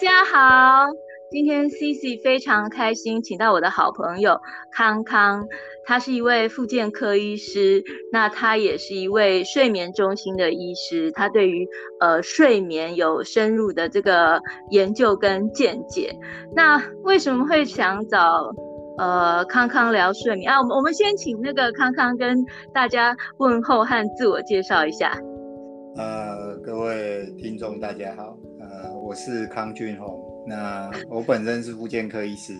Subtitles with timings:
[0.00, 0.86] 家好，
[1.30, 4.40] 今天 CC 非常开心，请到我的好朋友
[4.72, 5.46] 康康，
[5.84, 11.68] 他是一位复健科医师，那他也是一位睡眠中心的医师，他对于
[12.00, 14.40] 呃睡眠有深入的这个
[14.70, 16.16] 研究跟见解。
[16.56, 18.50] 那为什么会想找
[18.96, 20.58] 呃康康聊睡眠啊？
[20.62, 22.42] 我们我们先请那个康康跟
[22.72, 25.12] 大家问候和自我介绍一下。
[25.96, 28.34] 呃，各位听众大家好。
[29.02, 32.58] 我是康俊宏，那我本身是妇健科医师，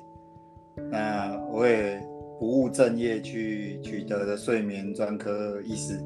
[0.91, 2.01] 那我也
[2.39, 5.99] 不务正业去取得的睡眠专科医师，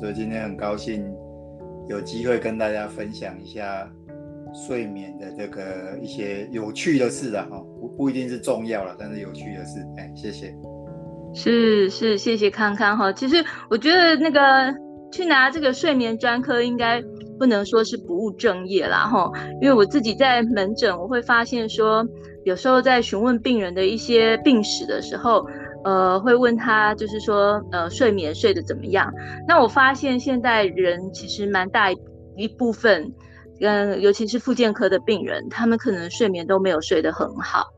[0.00, 1.04] 所以今天很高兴
[1.88, 3.88] 有机会跟大家分享一下
[4.66, 10.54] 睡眠的这个一些有趣的事啊，哈，不不一定是重要了，但是有趣的事，哎，谢谢，
[11.34, 13.36] 是是，谢谢康康哈，其实
[13.70, 14.74] 我觉得那个
[15.12, 17.02] 去拿这个睡眠专科应该。
[17.38, 22.06] 不能说是不务正业啦，哈，因为我自己在门诊，我会发现说，
[22.44, 25.46] 有时候在询问病人的一些病史的时候，
[25.84, 29.12] 呃，会问他，就是说，呃，睡眠睡得怎么样？
[29.46, 31.90] 那我发现现在人其实蛮大
[32.36, 33.12] 一部分，
[33.60, 37.73] 嗯，尤其是复健科的病人，他们可能睡眠都没有睡得很好。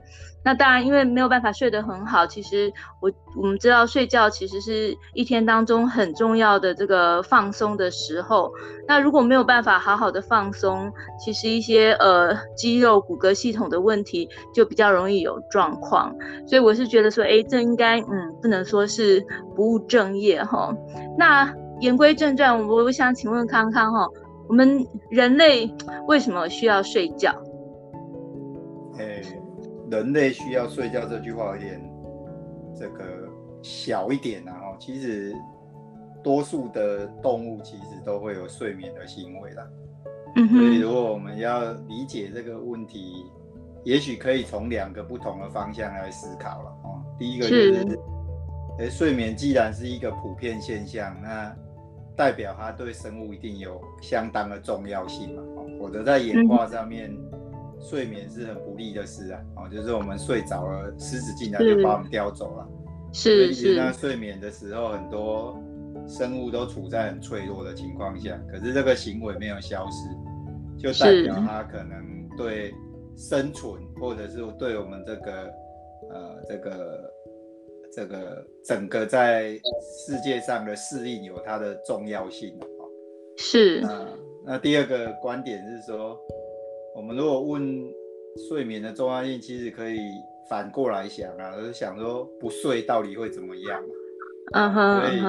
[0.46, 8.52] 那当然，因为没有办法睡得很好，其实我我们知道睡觉其实是一天当中很重要的这个放松的时候。
[8.86, 16.14] 那如果没有办法好好的放松，其实一些呃肌肉骨骼系统的问题就比较容易有状况。
[16.46, 19.20] 所以我是觉得说，哎，这应该嗯不能说是
[19.56, 20.72] 不务正业哈。
[21.18, 24.06] 那言归正传，我我想请问康康哈，
[24.48, 25.68] 我们人类
[26.06, 27.34] 为什么需要睡觉？
[29.90, 31.80] 人类需要睡觉这句话有点
[32.74, 33.28] 这个
[33.62, 35.34] 小一点啊，其实
[36.22, 39.66] 多数的动物其实都会有睡眠的行为啦。
[40.34, 43.24] 所以如果我们要理解这个问题，
[43.84, 47.02] 也许可以从两个不同的方向来思考了哦。
[47.18, 47.98] 第一个就是，
[48.78, 51.56] 哎，睡眠既然是一个普遍现象，那
[52.14, 57.10] 代表它对生物一定有相当的重要性嘛，哦否则在演化上面。
[57.80, 62.68] 睡眠是很不利的事啊，哦，就是我们睡着了，狮子进来就把我们叼走了。
[63.12, 63.76] 是是。
[63.76, 65.62] 那睡眠的时候，很多
[66.08, 70.08] 生物都处在很脆弱的情况下，可是这个行为没有消失，
[70.78, 72.74] 就代表它可能对
[73.16, 75.32] 生存，或者是对我们这个
[76.10, 77.10] 呃这个
[77.92, 79.50] 这个整个在
[80.04, 82.58] 世界上的适应有它的重要性。
[83.36, 83.80] 是。
[83.80, 84.08] 那
[84.44, 86.18] 那第二个观点是说。
[86.96, 87.62] 我们如果问
[88.48, 89.98] 睡眠的重要性，其实可以
[90.48, 93.82] 反过来想啊，就是想说不睡到底会怎么样？
[94.54, 95.20] 嗯哼，所以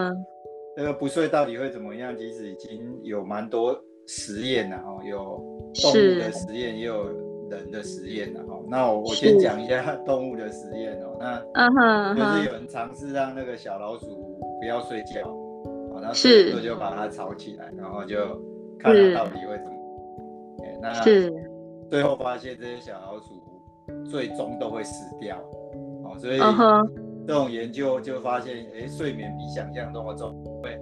[0.77, 2.15] 这个不睡到底会怎么样？
[2.17, 3.77] 其实已经有蛮多
[4.07, 5.19] 实验了哦，有
[5.81, 7.05] 动物的实验，也有
[7.49, 8.63] 人的实验了哦。
[8.69, 11.17] 那我我先讲一下动物的实验哦。
[11.19, 14.05] 那就是有人尝试让那个小老鼠
[14.61, 15.27] 不要睡觉，
[15.93, 18.17] 好，那睡后就把它吵起来，然后就
[18.79, 19.73] 看它到底会怎么。
[20.81, 21.33] 那是。
[21.89, 23.41] 最后发现这些小老鼠
[24.09, 25.37] 最终都会死掉，
[26.03, 26.37] 哦，所以
[27.27, 30.77] 这种研究就发现，哎，睡眠比想象中的重，会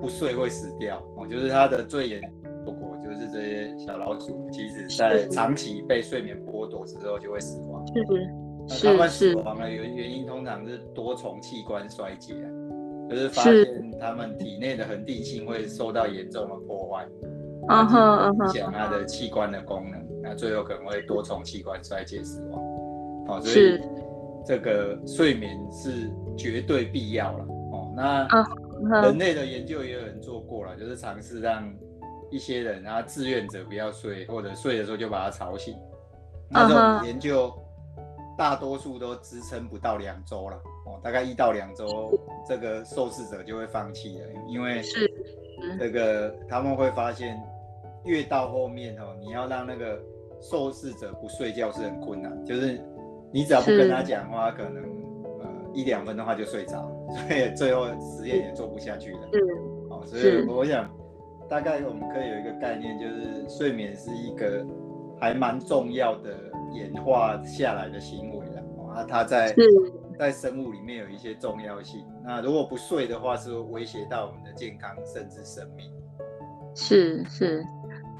[0.00, 2.20] 不睡会死掉，哦，就是它的最严
[2.64, 7.84] 后果就是这些小老鼠，其实在长期被睡眠剥夺之后就会死亡。
[7.88, 8.02] 是。
[8.68, 12.34] 是，那他们死亡的原原因通常是多重器官衰竭，
[13.08, 13.64] 就是发现
[14.00, 17.06] 他们体内的恒定性会受到严重的破坏，
[17.68, 20.04] 嗯哼嗯哼，影响它的器官的功能。
[20.28, 22.60] 那最后可能会多重器官衰竭死亡，
[23.28, 23.80] 好，所以
[24.44, 27.92] 这个睡眠是绝对必要了哦。
[27.94, 28.28] 那
[29.02, 31.72] 人类的研究也有人做过了，就是尝试让
[32.28, 35.76] 一些人啊志愿者不要睡，或者睡的时候就把他吵醒。
[36.50, 37.52] 那这种研究
[38.36, 40.56] 大多数都支撑不到两周了
[40.86, 42.12] 哦，大概一到两周，
[42.48, 45.08] 这个受试者就会放弃了，因为是
[45.78, 47.40] 这个他们会发现
[48.04, 50.00] 越到后面哦，你要让那个。
[50.40, 52.80] 受试者不睡觉是很困难，就是
[53.32, 54.82] 你只要不跟他讲话，可能
[55.40, 59.20] 呃一两分的话就睡着， 所以最后实验也做不下去了。
[59.32, 60.90] 嗯，好，所以我想
[61.48, 64.64] 大概我们可以有一个概念，就是睡眠是一个
[65.20, 66.30] 还蛮重要的
[66.72, 68.62] 演化下来的行为了。
[68.94, 69.54] 啊，它在
[70.18, 72.02] 在生物里面有一些重要性。
[72.24, 75.90] 那如果不睡的话，是威胁到我们的健康甚至生命。
[76.74, 77.64] 是是。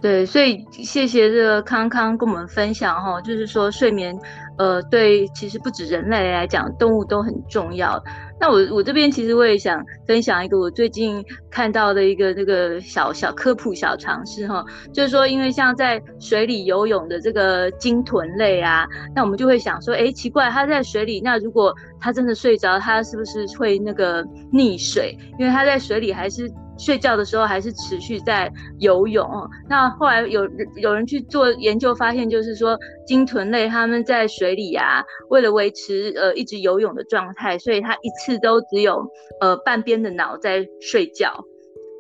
[0.02, 4.16] 对，所以谢谢这个康康跟我们分享哈，就是说睡眠，
[4.58, 8.00] 呃，对，其实不止人类来讲，动物都很重要。
[8.38, 14.62] 那我我这边其实我也想分享一个我最近看到的一个那个小小科普小常识哈，
[14.92, 24.22] 就是说，因为像在水里游泳的这个鲸豚类啊，那我们就会想说，哎，奇怪，它在水里，那如果它真的睡着，它是不是会那个
[24.52, 25.16] 溺水？
[25.38, 26.52] 因为它在水里还是。
[26.78, 29.26] 睡觉的时候还是持续在游泳。
[29.68, 39.04] 那后来有有人去做研究，发现就是说鲸豚类它们在水里啊，为了维持呃一直游泳的状态，所以它一次都只有
[39.40, 41.44] 呃半边的脑在睡觉。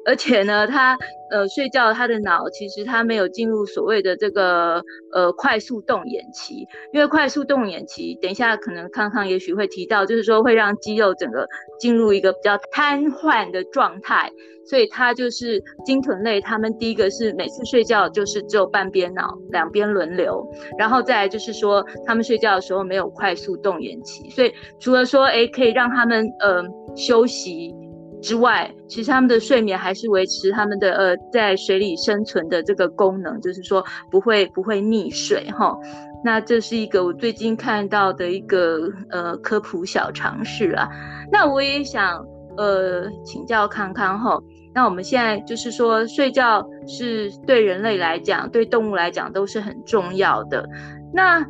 [0.06, 0.96] 而且呢，他
[1.30, 4.80] 呃睡觉，他的脑其实他没有进入所谓的这个
[5.12, 11.46] 呃快速动眼期，因为快速动眼期，等一下可能康康也许会提到，就是说会让肌肉整个
[11.80, 14.30] 进入一个比较瘫痪的状态，
[14.64, 20.46] 所以它就是鲸豚类，他们第一个是每次睡觉就是只有半边脑，两边轮流，
[20.78, 26.62] 然后再来就是说他们睡觉的时候没有快速动眼期，所以除了说诶可以让他们呃
[26.94, 27.74] 休息。
[28.22, 35.76] 之外，其实他们的睡眠还是维持他们的呃在水里生存的这个功能，就是说不会不会溺水哈。
[36.24, 40.88] 那这是一个我最近看到的一个呃科普小常识啊。
[41.30, 42.24] 那我也想
[42.56, 44.38] 呃请教康康哈。
[44.74, 50.68] 那我们现在就是说睡觉是对人类来讲，对动物来讲都是很重要的。
[51.14, 51.46] 那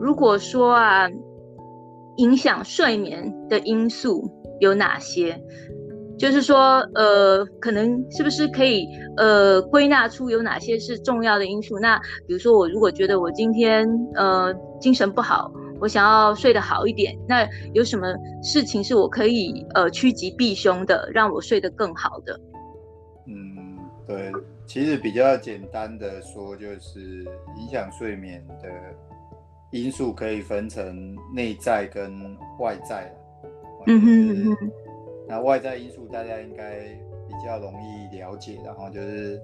[0.00, 1.08] 如果说啊，
[2.16, 4.28] 影响睡眠的因素
[4.58, 5.38] 有哪些？
[6.24, 8.88] 就是说，呃，可能是不是可以，
[9.18, 11.78] 呃，归纳出有哪些是重要的因素？
[11.78, 14.50] 那比如说，我如果觉得我今天，呃，
[14.80, 18.06] 精神不好，我想要睡得好一点，那有什么
[18.42, 22.40] 事情是我可以，呃，趋吉避凶的，让我睡得更好的？
[23.26, 24.32] 嗯，对，
[24.64, 27.22] 其实比较简单的说，就是
[27.58, 28.66] 影响睡眠的
[29.72, 32.10] 因素可以分成内在跟
[32.60, 33.14] 外在。
[33.86, 34.70] 嗯哼嗯哼。
[35.26, 36.80] 那外在因素大家应该
[37.26, 39.40] 比较容易了解，然后就是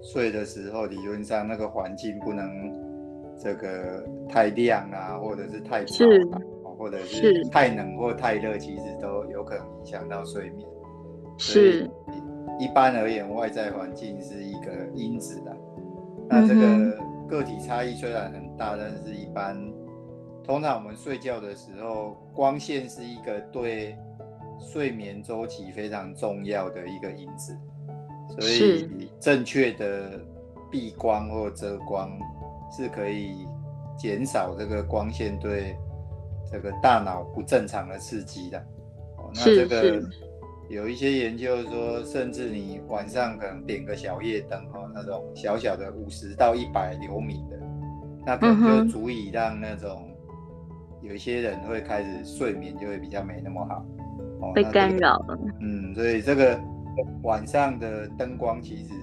[0.00, 2.46] 睡的时候，理论上那个环境不能
[3.36, 6.38] 这个太亮啊，或者是太吵啊，
[6.78, 10.68] 或者是太冷或太热，其实都有可能影响到睡眠。
[11.36, 11.90] 是，
[12.60, 15.56] 一般而言，外在环境是一个因子的。
[16.28, 16.96] 那这个
[17.28, 19.56] 个体差异虽然很大，但是一般
[20.44, 23.96] 通常我们睡觉的时候，光线是一个对。
[24.60, 27.56] 睡眠周期非常重要的一个因子，
[28.38, 30.20] 所以正确的
[30.70, 32.10] 避光或遮光
[32.70, 33.46] 是可以
[33.96, 35.76] 减少这个光线对
[36.50, 38.58] 这个大脑不正常的刺激的。
[39.16, 40.02] 哦，那这个
[40.68, 47.58] 有一些研究说，甚至你晚上可能点个小夜灯哦，那种小小的五十到一百流米的，
[48.26, 50.14] 那可能就足以让那种
[51.00, 53.84] 有一些人会开始睡眠就会比较没那么好。
[54.54, 56.58] 被干扰了，嗯，所以这个
[57.22, 58.94] 晚上的灯光其实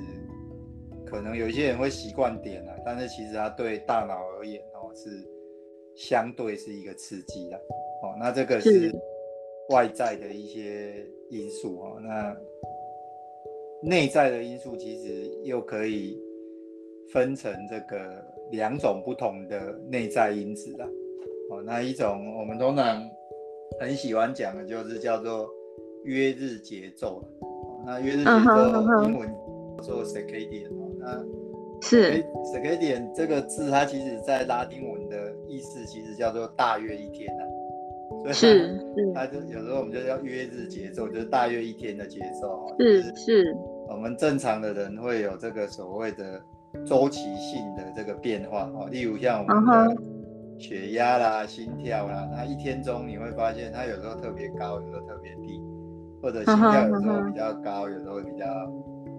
[1.05, 5.09] 可能有些人会习惯点了，但是其实它对大脑而言哦是
[5.95, 7.57] 相对是一个刺激的
[8.01, 8.15] 哦。
[8.19, 8.91] 那这个是
[9.69, 11.99] 外在的一些因素哦。
[12.01, 12.35] 那
[13.81, 16.17] 内在的因素其实又可以
[17.11, 20.87] 分成这个两种不同的内在因子啦
[21.49, 21.61] 哦。
[21.61, 23.03] 那一种我们通常。
[23.79, 25.49] 很喜欢讲的就是叫做
[26.03, 27.23] 约日节奏，
[27.85, 29.29] 那约日节奏英文
[29.77, 31.23] 叫做 circadian 那
[31.81, 32.23] 是。
[32.53, 38.61] Circadian 这个字，它其实在拉丁文的意思其实叫做大约一天啊，所以
[39.13, 42.73] 它就有时候我们就叫约日节奏，就是大约一天的节奏。
[42.79, 43.57] 是是，
[43.89, 46.41] 我们正常的人会有这个所谓的
[46.85, 50.01] 周期性的这个变化哦，例如像我们的。
[50.57, 55.61] 血压啦、心跳啦，那一天中你会发现它有时候特别高，有时候特别低，
[56.21, 58.45] 或者心跳有时候比较高，有时候比较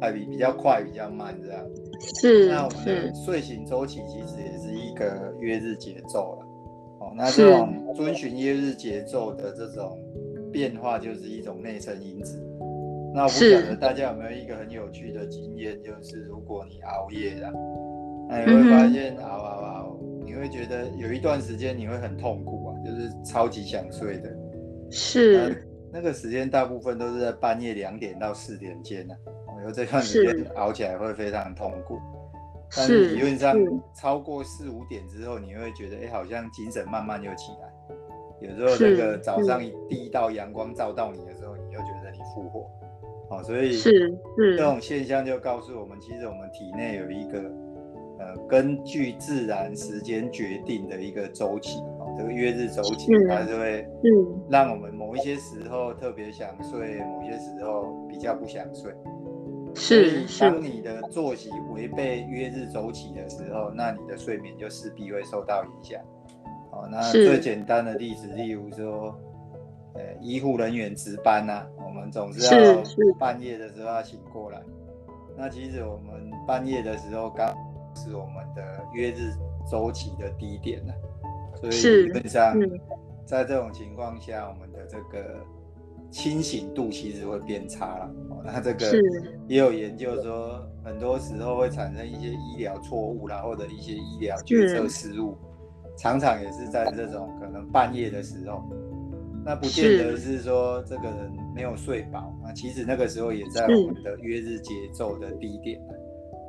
[0.00, 1.62] 快比比较快、比较慢这样。
[2.00, 2.48] 是。
[2.48, 6.46] 那我们的睡醒周期其实也是一个月日节奏了。
[7.00, 9.98] 哦，那这种遵循月日节奏的这种
[10.50, 12.42] 变化，就是一种内生因子。
[13.14, 17.50] 那我不晓得大家有没有一个很有趣的经验，就是如果你熬夜了，
[18.28, 19.96] 那你会发现熬熬熬。
[20.24, 24.30] 你会觉得有一段时间你会很痛苦啊，就是超级想睡的，
[24.90, 29.14] 是那个时间大部分都是在半夜两点到四点间呢、
[29.46, 31.96] 啊，有这段时间熬起来会非常痛苦，
[32.68, 33.56] 是但是理论上
[33.94, 42.68] 超过四五点之后，你会觉得哎、欸，好像精神慢慢又起来，有时候那个早上第一道阳光照到你的时候，你又觉得你复活，
[43.30, 43.90] 哦，所以是
[44.36, 47.40] 是这种现象就告诉我们，其实我们体内有一个。
[48.18, 51.82] 呃，根据自然时间决定的一个周期，
[52.16, 53.86] 这个月日周期，它就会
[54.48, 58.92] 让我们某一些时候特别想睡，某些时候比较不想睡。
[59.74, 66.00] 是，所以当你的作息违背约日周期的时候，那你的睡眠就势必会受到影响。
[66.72, 69.14] 哦，那最简单的例子，例如说，
[69.94, 72.82] 呃，医护人员值班呐、啊，我们总是要
[73.18, 74.62] 半夜的时候要醒过来。
[75.36, 77.54] 那其实我们半夜的时候刚
[77.96, 78.62] 是我们的
[78.92, 79.32] 约日
[79.68, 80.92] 周期的低点呢，
[81.58, 82.54] 所以基本上
[83.24, 85.40] 在这种情况下，我们的这个
[86.10, 88.10] 清醒度其实会变差了。
[88.44, 88.92] 那这个
[89.48, 95.34] 也有研究说，很多时候会产生一些医疗错误啦，或者一些医疗决策失误，
[95.96, 98.62] 常常也是在这种可能半夜的时候。
[99.44, 105.80] 那不见得是说这个人没有睡饱，那其实那个时候也在我们的约日节奏的低点，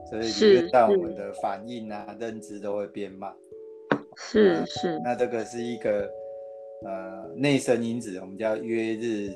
[0.09, 3.33] 所以就让我们的反应啊、认知都会变慢。
[4.15, 6.09] 是是，那这个是一个
[6.85, 9.29] 呃内生因子，我们叫约日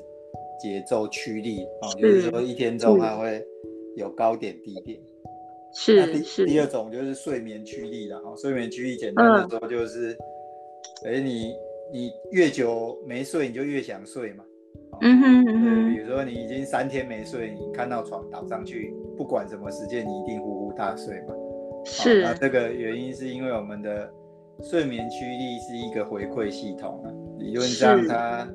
[0.60, 3.44] 节奏趋利啊，就是说一天中它会
[3.96, 4.98] 有高点低点。
[5.74, 6.46] 是是。
[6.46, 10.16] 第二种就是睡眠趋力了哦，睡眠趋力简单的说就是，
[11.06, 11.52] 哎你。
[11.94, 14.42] 你越久没睡，你就越想睡嘛。
[15.02, 15.84] 嗯哼嗯哼。
[15.84, 21.34] 对，比如说你已经三天没睡，你看到床倒上去，不管什么时间，你一定呼呼大睡嘛。
[21.84, 22.22] 是。
[22.22, 24.10] 那这个原因是因为我们的
[24.62, 28.48] 睡眠驱力是一个回馈系统啊，理论上它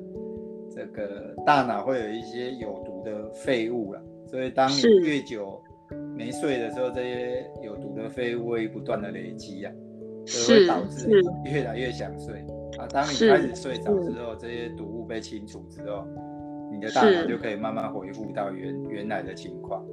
[0.74, 5.60] 这个大脑会有一些有毒的废物了，所以当你越久
[6.16, 9.72] 没睡的时候，这些有毒的废物会不断的累积啊，
[10.26, 11.08] 所以会导致
[11.44, 12.44] 越来越想睡。
[12.78, 16.06] 啊，当你开始睡着之后，这些毒物被清除之后，
[16.70, 19.84] 你的大脑就可以慢慢恢复到原原来的情况。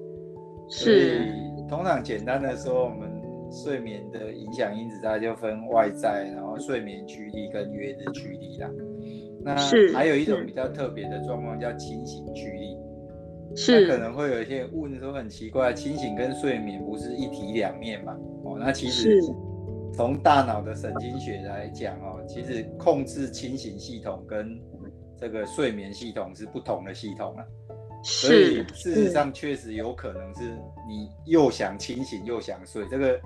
[0.68, 1.32] 所以，
[1.68, 3.10] 通常简单的说，我们
[3.52, 8.70] 睡眠的影响因子大概就分外在，然后睡眠驱力跟约日驱力啦。
[9.44, 9.56] 那
[9.94, 12.78] 还有一种比较特别的状况叫清醒驱力。
[13.56, 13.88] 是。
[13.88, 18.18] 那可能会有一些人问说很奇怪，清醒跟睡眠不是一体两面嘛？
[18.44, 19.20] 哦，那其实。
[19.94, 24.60] 从大脑的神经学来讲哦，其实控制清醒系统跟
[25.18, 27.46] 这个睡眠系统是不同的系统啊。
[28.06, 30.56] 所以事实上确实有可能是
[30.88, 33.20] 你又想清醒又想睡，这个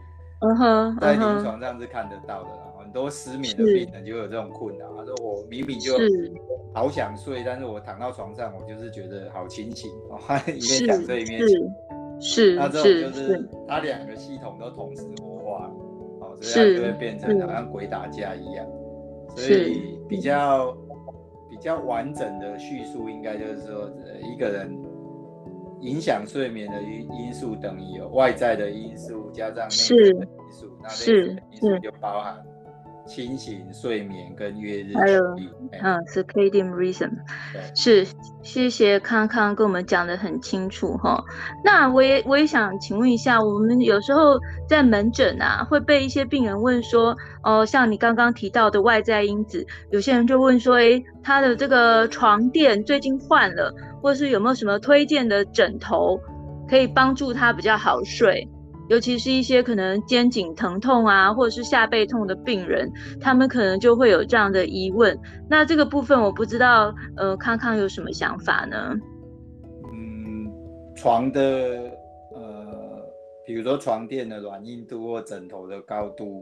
[1.02, 2.50] 在临床上是看得到的。
[2.80, 5.94] 很多失眠的病人就有这种困扰，他说我明明就
[6.74, 10.18] 好想睡，但是我躺到床上，我就是觉得好清醒，哦
[10.48, 11.72] 一面想睡一面醒。
[12.22, 15.68] 是，那这种就是他两个系统都同时活化。
[16.22, 18.66] 哦这样就会变成好像鬼打架一样，
[19.36, 20.89] 所以比较比
[21.60, 24.72] 较完整的叙述应该就是说，一个人
[25.82, 32.36] 影响睡眠的因因素等于有外在的因素加上内在的因素，那内在的因素就包含。
[33.10, 35.20] 清醒、睡眠跟月日，还有
[35.82, 37.10] 嗯，circadian rhythm，
[37.76, 38.06] 是，
[38.44, 41.24] 谢谢康康跟我们讲的很清楚哈。
[41.66, 53.74] 那我也我也想请问一下，我们有时候在门诊啊，会被一些病人问说，哦，像你刚刚提到的外在因子，有些人就问说，诶，他的这个床垫最近换了，
[54.04, 56.20] 或是有没有什么推荐的枕头
[56.70, 58.48] 可以帮助他比较好睡？
[58.90, 62.92] 尤其是一些可能肩颈疼痛啊，或者是下背痛的病人，
[63.22, 65.18] 他们可能就会有这样的疑问。
[65.48, 68.96] 那这个部分我不知道，呃，康康有什么想法呢？
[69.94, 70.52] 嗯，
[70.96, 71.42] 床的
[72.34, 73.08] 呃，
[73.46, 76.42] 比如说床垫的软硬度或枕头的高度，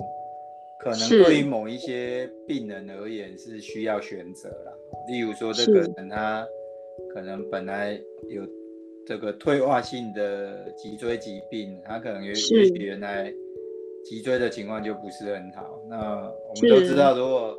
[0.80, 4.72] 可能对于某一些病人而言是需要选择啦。
[5.10, 6.46] 例如说，这个人他
[7.14, 8.00] 可能本来
[8.30, 8.42] 有。
[9.08, 13.34] 这个退化性的脊椎疾病，他可能也许原来
[14.04, 15.80] 脊椎的情况就不是很好。
[15.90, 17.56] 那我们都知道，如果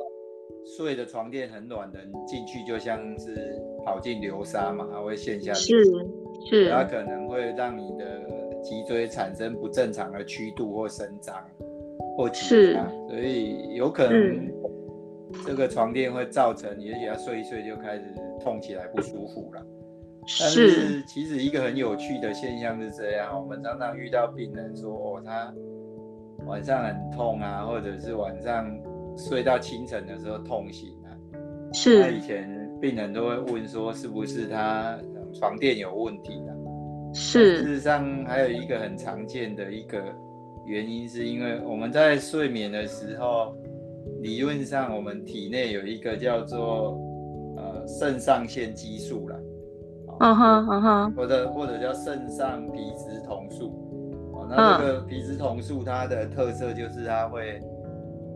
[0.77, 5.83] 睡的床垫很软的，你进去就像是跑进流沙嘛，它会陷下去。
[5.83, 5.91] 是
[6.47, 8.21] 是，它可能会让你的
[8.61, 11.35] 脊椎产生不正常的曲度或伸张
[12.15, 14.51] 或挤压，所以有可能
[15.47, 18.03] 这个床垫会造成，也许他睡一睡就开始
[18.39, 19.65] 痛起来不舒服了。
[20.37, 25.53] 但是其实一个很有趣的现象是这样，我们常常遇到病人说，哦，他
[26.45, 28.69] 晚上很痛啊，或者是晚上
[29.17, 31.09] 睡到清晨的时候痛醒啊。
[31.73, 31.99] 是。
[31.99, 32.47] 那以前
[32.79, 34.99] 病人都会问说，是不是他
[35.33, 36.51] 床垫有问题啊？
[37.13, 37.57] 是。
[37.57, 40.03] 事实上还有一个很常见的一个
[40.67, 43.55] 原因，是因为我们在睡眠的时候，
[44.21, 46.99] 理论上我们体内有一个叫做
[47.57, 49.38] 呃肾上腺激素啦。
[50.19, 53.71] 嗯哼，嗯哼，或者或者叫肾上皮质酮素，
[54.33, 57.61] 哦，那这个皮质酮素它的特色就是它会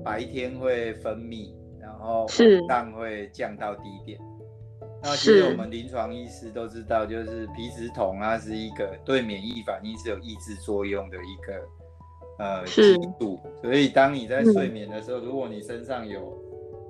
[0.03, 4.19] 白天会分泌，然后晚上会降到低点。
[5.01, 11.53] 那其实我们临床医师都知道，就是皮质酮它是一个对免疫反应是有抑制作用的一个
[12.39, 16.41] 呃激素，所以当你在睡眠的时候，如果你身上有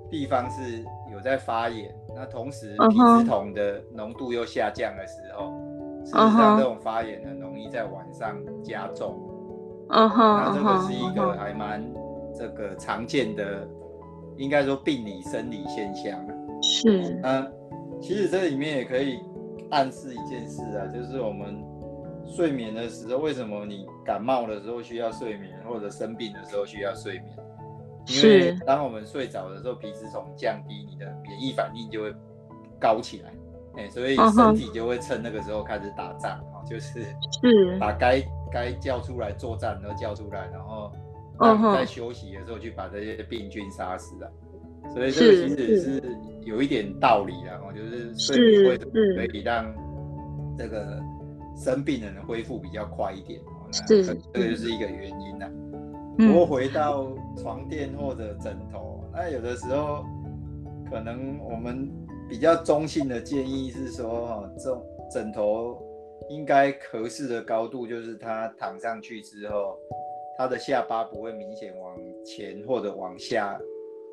[0.08, 0.84] 地方是
[1.14, 5.52] 有在发炎，那同时皮质酮的浓度又下降的时候，
[6.04, 9.18] 事实上这种发炎很容易在晚上加重。
[9.90, 11.82] 嗯哼，那这个是一个还蛮
[12.36, 13.66] 这个常见的，
[14.36, 16.18] 应该说病理生理现象。
[16.62, 17.52] 是，嗯。
[18.00, 19.20] 其实这里面也可以
[19.70, 21.64] 暗示一件事啊，就是我们
[22.26, 27.36] 睡眠的时候，为什么你感冒的时候需要睡眠，或者生病的时候需要睡眠？
[28.06, 32.14] 因为当我们睡着的时候，皮质醇降低，你的免疫反应就会
[32.78, 33.32] 高起来，
[33.76, 37.00] 哎，所以身体就会趁那个时候开始打仗啊，就是
[37.80, 40.92] 把该该叫出来作战都叫出来，然后
[41.74, 44.30] 在休息的时候去把这些病菌杀死了。
[44.92, 48.76] 所以这个其实是有一点道理的哦，就是睡眠会
[49.26, 49.64] 可以让
[50.58, 51.02] 这个
[51.56, 53.64] 生病的人恢复比较快一点哦。
[53.72, 55.48] 那这个就是一个原因呐。
[56.18, 60.04] 不过回到床垫或者枕头，那有的时候
[60.90, 61.90] 可能我们
[62.28, 65.76] 比较中性的建议是说，哈，这种枕头
[66.28, 69.78] 应该合适的高度就是他躺上去之后，
[70.38, 73.60] 他的下巴不会明显往前或者往下。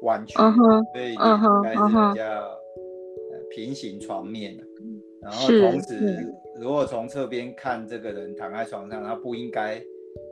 [0.04, 2.60] 弯曲，所以应该是比较
[3.52, 4.64] 平行床面的。
[5.22, 9.80] 然后同时，如果从侧边看这个人躺在床上，他不应该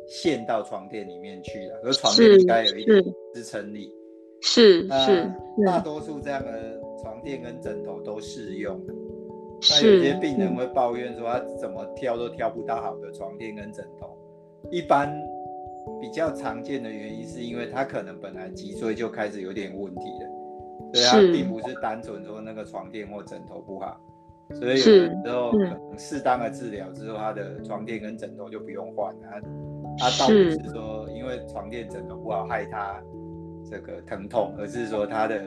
[0.07, 3.93] 陷到床垫里面去的，可是床垫应该有一点支撑力。
[4.41, 5.31] 是是，
[5.65, 8.93] 大多数这样的床垫跟枕头都适用的。
[9.69, 14.17] 那有些病人会抱怨说，他怎么挑都挑不到好的床垫跟枕头。
[14.69, 15.19] 一般。
[15.99, 23.99] 比较常见的原因是因为他可能本来脊椎就开始有点问题了，所以他并不是单纯说那个床垫或枕头不好，
[24.55, 29.19] 所以有的时候可能适当的治疗之后，他的床垫跟枕头就不用换了。
[29.97, 33.01] 他他倒不是说因为床垫枕头不好害他
[33.69, 35.39] 这个疼痛，而是说他的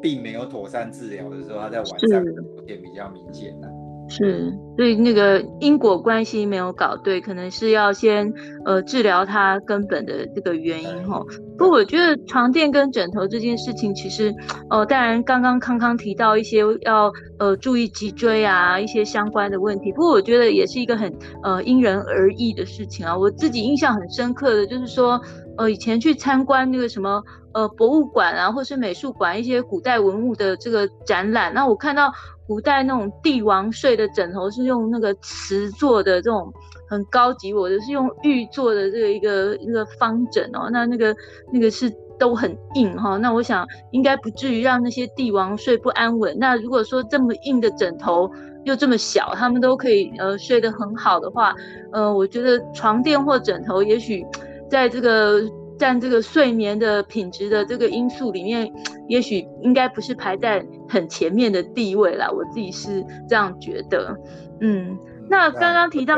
[0.00, 2.24] 病没有妥善治疗的时候，他在晚上
[2.56, 3.68] 有点比较明显了。
[4.08, 8.32] 是，所以那个因果关系没有搞对，可能是要先
[8.64, 11.20] 呃治疗它根本的这个原因哈。
[11.58, 14.32] 不过我觉得床垫跟枕头这件事情，其实
[14.70, 23.16] 呃当然刚刚康康提到一些要呃注意脊椎啊一些相关的问题，不过我觉得也是一个很呃因人而异的事情啊。
[23.16, 25.20] 我自己印象很深刻的就是说，
[25.58, 27.20] 呃以前去参观那个什么
[27.54, 32.12] 呃博物馆啊，或是美术馆一些古代文物的这个展览，那我看到。
[32.46, 36.52] 古代那种帝王睡的枕头是用那个瓷做的，这种
[36.88, 37.52] 很高级。
[37.52, 41.14] 我的是用玉做的这个一个一个方枕哦，那那个
[41.52, 43.16] 那个是都很硬哈。
[43.16, 46.36] 那我想应该不至于让那些帝王睡不安稳。
[46.38, 48.30] 那如果说这么硬的枕头
[48.64, 51.54] 又这么小，他们都可以呃睡得很好的话，
[51.92, 54.24] 呃，我觉得床垫或枕头也许
[54.70, 55.42] 在这个。
[55.78, 58.72] 占这个睡眠的品质的这个因素里面，
[59.08, 62.30] 也许应该不是排在很前面的地位啦。
[62.30, 64.16] 我自己是这样觉得。
[64.60, 66.16] 嗯，那刚刚提到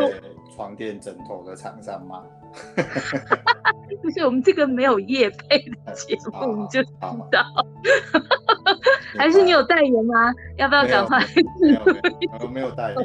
[0.54, 2.22] 床垫枕头的厂商吗？
[4.02, 7.44] 不是，我们这个没有业配的 节目，你就知道。
[9.18, 10.32] 还是你有代言吗？
[10.56, 11.20] 要不要赶快？
[11.60, 12.98] 没有，没有，没，没有代言。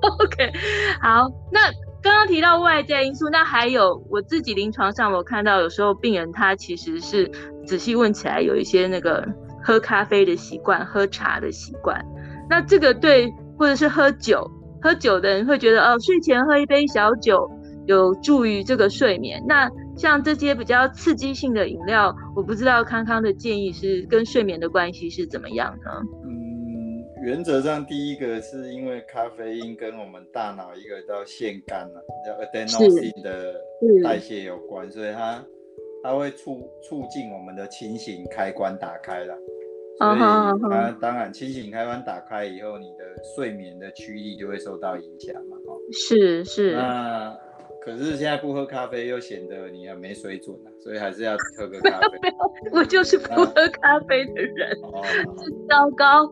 [0.00, 0.52] OK，
[1.00, 1.87] 好，那。
[2.00, 7.30] 刚刚提到外在因素，那还有我自己临床上，我看到有时候病人他其实是
[7.66, 9.26] 仔细问起来有一些那个
[9.62, 12.04] 喝咖啡的习惯、喝茶的习惯。
[12.48, 14.48] 那这个对，或者是喝酒，
[14.80, 17.50] 喝酒的人会觉得哦，睡前喝一杯小酒
[17.86, 19.42] 有助于这个睡眠。
[19.46, 25.90] 那像这些比较刺激性的饮料，我不知道康康的建议是跟睡眠的关系是怎么样呢？
[27.22, 33.54] 原则上，第一个是因为咖啡因跟我们大脑一个叫腺苷啊，叫 adenosine 的
[34.02, 35.44] 代谢有关，所以它
[36.02, 39.34] 它会促促进我们的清醒开关打开了。
[39.98, 43.04] 所以它当然清醒开关打开以后，你的
[43.34, 45.56] 睡眠的区域就会受到影响嘛。
[45.90, 46.74] 是是。
[46.74, 47.36] 那
[47.80, 52.18] 可是现在不喝咖啡又显得你很没水准啊，所以还是要喝个咖啡。
[52.70, 54.78] 我就是不喝咖啡的人，
[55.68, 56.30] 糟糕。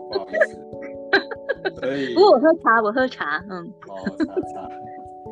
[0.00, 0.60] 不好意思。
[1.80, 3.72] 所以，不过我喝茶，我喝茶，嗯。
[3.88, 3.94] 哦，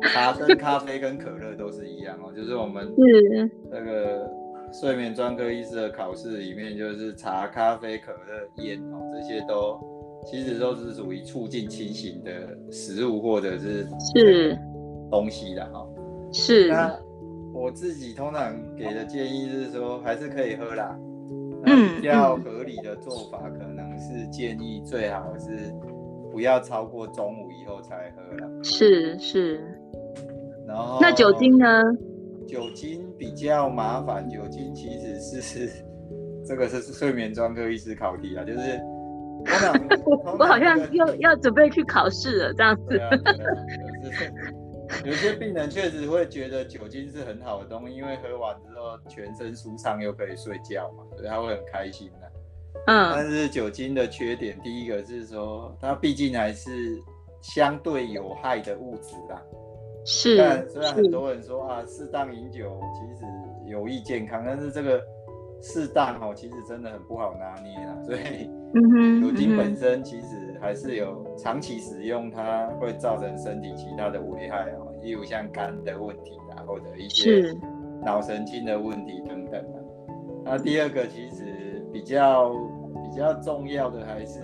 [0.01, 4.29] 茶茶，茶跟咖啡跟可乐都是一样哦，就是我们是那个
[4.71, 9.79] 睡眠专科医师的考试里面，就是茶、咖啡、可乐、烟哦，这些都
[10.25, 12.31] 其实都是属于促进清醒的
[12.71, 14.57] 食物或者是是。
[15.11, 15.87] 东西的哈，
[16.31, 16.69] 是。
[16.69, 16.91] 那
[17.53, 20.97] 我自己通常给的建议是说，还是可以喝啦。
[21.65, 25.73] 嗯比较合理的做法可能是建议最好是
[26.31, 28.63] 不要超过中午以后才喝了。
[28.63, 29.61] 是是。
[30.67, 31.81] 然后那酒精呢？
[32.47, 35.69] 酒精比较麻烦，酒精其实是
[36.45, 38.79] 这个是睡眠专科医师考题啊，就是
[40.37, 42.97] 我好像又要准备去考试了这样子。
[42.97, 43.17] 啊啊
[44.03, 44.33] 就是
[45.05, 52.22] 有些病人确实会觉得酒精是很好的东西，因为喝完之后全身舒畅又可以睡觉嘛，所以他会很开心的。
[52.87, 53.11] 嗯。
[53.13, 57.01] 但是酒精的缺点，第一个是说它毕竟还是
[57.41, 59.41] 相对有害的物质啦。
[60.05, 60.37] 是。
[60.37, 63.25] 但虽然很多人说啊，适当饮酒其实
[63.65, 65.01] 有益健康，但是这个
[65.61, 67.97] 适当哦，其实真的很不好拿捏啦。
[68.03, 77.55] 所以，酒精本身其实还是有长期使用，它会造成身体其他的危害哦，例如像肝的问题啊，或者一些
[78.03, 79.79] 脑神经的问题等等啊。
[80.43, 81.52] 那第二个其实
[81.93, 82.49] 比较
[83.09, 84.41] 比较重要的还是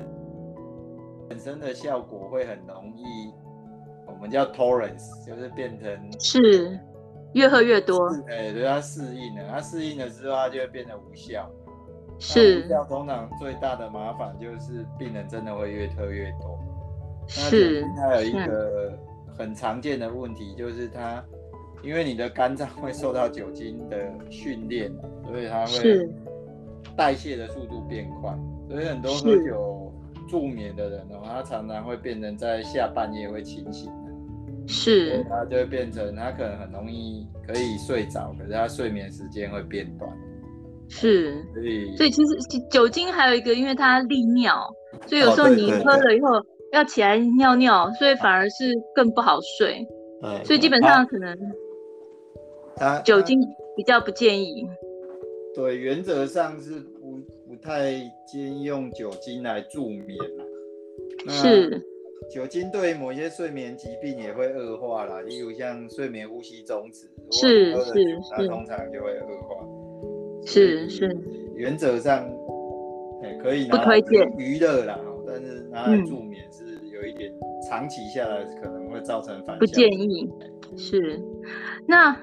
[1.27, 3.33] 本身的效果会很容易。
[4.07, 6.79] 我们叫 tolerance，就是变成是
[7.33, 11.49] 越喝越多，哎，对，它适应了，它适应了之后，它就会变得无效。
[12.17, 16.59] 是，无效通常最大的麻烦就是病人真的会越喝越多。
[17.27, 18.97] 是，它有一个
[19.37, 21.23] 很常见的问题，就是它
[21.83, 23.95] 因为你的肝脏会受到酒精的
[24.29, 24.91] 训练，
[25.27, 26.09] 所以它会
[26.95, 28.33] 代谢的速度变快，
[28.69, 29.93] 所以很多喝酒
[30.27, 33.91] 助眠的人哦，他常常会变成在下半夜会清醒。
[34.67, 40.11] 是，他就会变成，他可能很容易可以睡着，可是他睡眠时间会变短。
[40.87, 44.55] 是，所以，所以其实酒精还有一个，因为它利尿，
[45.07, 46.29] 所以有时候你喝了以后
[46.71, 49.83] 要起来尿尿，所以反而是更不好睡。
[50.21, 51.35] 对，所以基本上可能，
[52.75, 53.39] 它酒精
[53.75, 54.67] 比较不建议。
[55.55, 57.93] 对，原则上是不不太
[58.27, 60.17] 建议用酒精来助眠。
[61.27, 61.81] 是。
[62.29, 69.65] 酒精对某些睡眠疾病也会恶化啦，例如像睡眠呼吸中止，是是是，它通常就会恶化。
[70.45, 71.17] 是是，
[71.55, 72.29] 原则上，
[73.23, 73.97] 欸、可以拿来
[74.37, 77.33] 娱乐啦，但是拿来助眠是有一点，
[77.67, 79.57] 长期下来可能会造成反。
[79.57, 80.29] 不建议。
[80.77, 81.19] 是，
[81.87, 82.15] 那。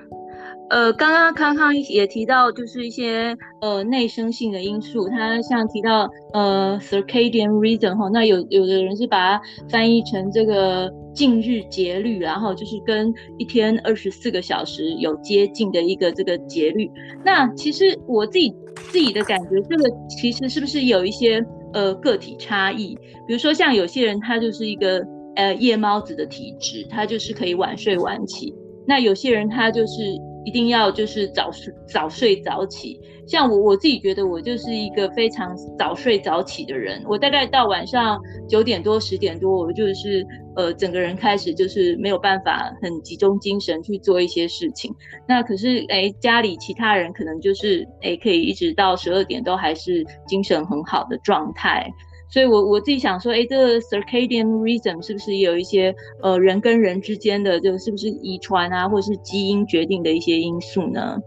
[0.69, 16.91] 呃，刚刚康康也提到，就是一些呃内生性的因素，他像提到呃 circadian rhythm 哈，那有有的人是把它翻译成这个近日节律，然后就是跟一天二十四个小时有接近的一个这个节律。
[17.25, 18.53] 那其实我自己
[18.91, 21.41] 自己的感觉，这个其实是不是有一些
[21.75, 22.99] 呃个体差异？
[23.27, 25.01] 比如说像有些人他就是一个
[25.37, 28.53] 呃夜猫子的体质，他就是可以晚睡晚起，
[28.85, 30.03] 那有些人他就是。
[30.47, 38.17] 一定要就是早睡早睡早起，像我我自己觉得我就是一个非常早睡早起的人，我大概到晚上
[38.49, 44.95] 九点多十点多，我就是呃整个人开始就是没有办法很集中精神去做一些事情。
[45.27, 51.91] 那可是哎家里其他人可能就是哎可以一直到十二点都还是精神很好的状态。
[52.37, 61.19] 所以我，我我自己想说，哎，这个 circadian rhythm 是不是也有一些呃人跟人之间的这个是不是遗传啊，或者是基因决定的一些因素呢？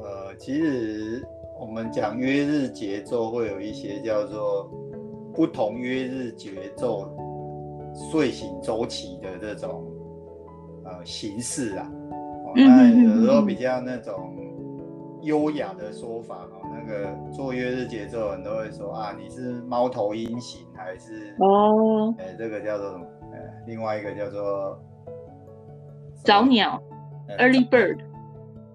[0.00, 1.20] 呃，其实
[1.60, 4.70] 我们讲约日节奏会有一些叫做
[5.34, 7.10] 不同约日节奏
[8.12, 9.84] 睡醒周期的这种
[10.84, 11.90] 呃形式啊，
[12.54, 14.36] 那有时候比较那种
[15.22, 16.57] 优雅的说法哈。
[16.57, 16.57] 那
[16.88, 22.14] 个做月日节奏，人都会说啊，你是猫头鹰型还是哦？
[22.18, 23.06] 哎、欸，这个叫做什么？
[23.66, 24.80] 另外一个叫做
[26.24, 26.82] 早鸟、
[27.28, 27.98] 欸、（early bird）。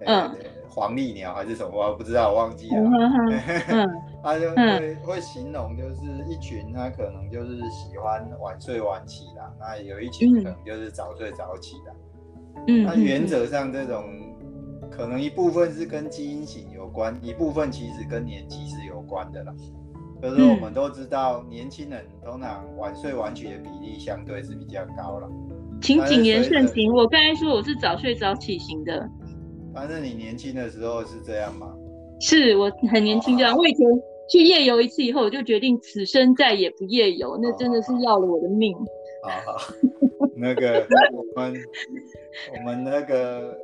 [0.06, 0.30] 嗯，
[0.68, 1.70] 黄鹂鸟还是什么？
[1.76, 2.76] 我不知道，我忘记了。
[3.68, 3.88] 嗯，
[4.22, 11.94] 他就会会形容，就是一群他可能就是喜欢晚睡晚起的，那有一群可能就是早睡早起的。
[12.68, 14.04] 嗯，那原则上这种。
[14.96, 19.52] 可能一部分是跟基因型有关，一部分其实跟年纪是有关的啦。
[20.22, 25.28] 就是我们都知道，年轻人通常晚睡晚起的比例相对是比较高了。
[25.82, 29.06] 请谨言慎行，我刚才说我是早睡早起型的。
[29.74, 31.74] 反正你年轻的时候是这样吗？
[32.20, 33.86] 是我很年轻这样，我以前
[34.30, 38.72] 去夜游一次以后，我就决定此生再也不夜游，那真的是要了我的命。
[39.24, 39.74] 好好，
[40.36, 41.54] 那个我们
[42.56, 43.58] 我们那个。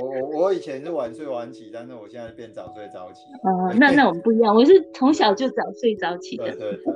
[0.00, 3.22] 我我我以前是晚睡晚起，但是我现在变早睡早起。
[3.42, 6.44] 啊、呃，那那我们不一样，我是 从小就早睡早起的。
[6.44, 6.94] 对对对。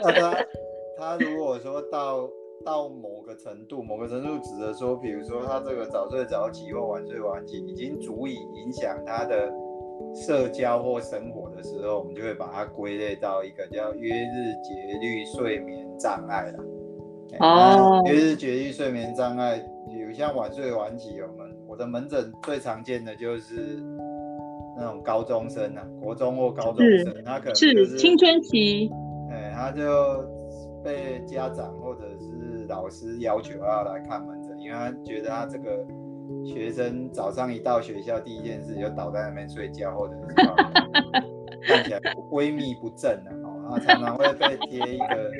[0.02, 0.46] 那他
[0.98, 2.28] 他如果说到
[2.64, 9.52] 到某个程度，某个程度指的说，比如说他这个早睡早起或晚睡晚起，已经足以影响他的
[10.14, 16.64] 社交或生活的时候，我们就会把它归类到一个叫约日节律睡眠障碍了。
[17.40, 21.43] 哦，约日节律睡眠障碍，比如像晚睡晚起，我们
[21.74, 23.82] 我的门诊最常见的就是
[24.76, 28.88] 那种高中生啊，国中或高中生，他可能是，是青春期，
[29.28, 30.24] 哎，他就
[30.84, 35.84] 被家长或者是老师要求要来看门诊，因为他觉得他这个
[36.44, 40.34] 学生早上一到学校，第一件事就倒在那边睡觉，或者是
[41.66, 41.98] 看起来
[42.30, 45.32] 萎靡不振的哦，他常常会被贴一个。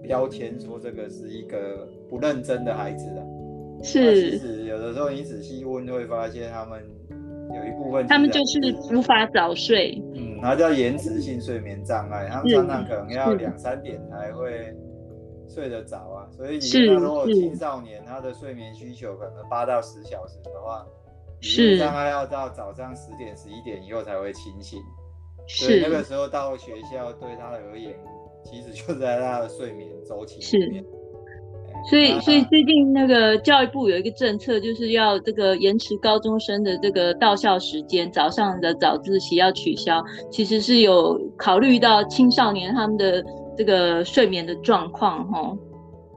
[0.00, 3.20] 标签说这个是一个不认真的孩子啊，
[3.82, 4.32] 是。
[4.32, 6.82] 其实有的时候你仔细问就会发现，他们
[7.54, 8.58] 有一部分他们就是
[8.92, 14.74] 无法早睡，嗯，他叫延迟性睡眠障碍，他们常常可能要两三点才会
[15.48, 16.28] 睡得着啊。
[16.30, 20.86] 所以你如果青少年他的睡眠需求可能八到十小时的话，
[21.40, 24.80] 是，大概要到早上十点十一点以后才会清醒，
[25.46, 27.94] 所以那个时候到学校对他而言。
[28.44, 30.88] 其实就在他的睡眠周期里面，是，
[31.84, 43.24] 所以所以最近那个教育部有一个政策，就是要这个延迟高中生的这个到校时间，早上的早自习要取消，其实是有考虑到青少年他们的
[43.56, 45.56] 这个睡眠的状况哈。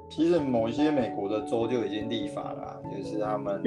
[0.10, 3.62] 其实某一些美国的州就已经立法了，就是他们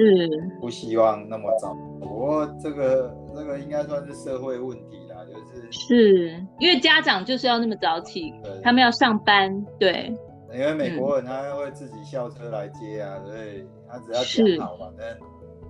[0.61, 5.71] 不希望那么早，不过这个这个应该算是社会问题啦，就是。
[5.71, 6.29] 是
[6.59, 8.31] 因为家长就是要那么早起，
[8.61, 10.13] 他们要上班，对。
[10.57, 14.23] 因为美国人他会自己校车来接啊，所以他只要
[14.57, 15.17] 讲好，反正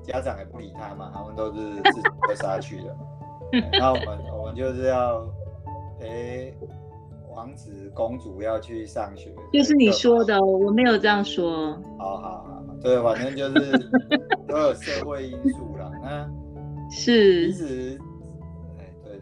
[0.03, 2.95] 家长也不理他嘛，他们都是自己会杀去的。
[3.79, 5.25] 那我们我们就是要
[5.99, 6.53] 陪
[7.35, 11.73] 王子公主要去上学，就是你说的，我没有这样说。
[11.97, 13.89] 好好好，对，反正就是
[14.47, 15.91] 都有社会因素啦。
[16.01, 16.29] 那
[16.91, 17.99] 是其实。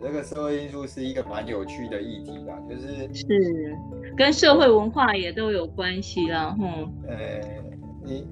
[0.03, 3.75] 这个社会因素是一个蛮有趣的议题啦，就是是
[4.17, 6.93] 跟社会文化也都有关系啦，哼。
[7.07, 7.41] 呃，
[8.03, 8.27] 你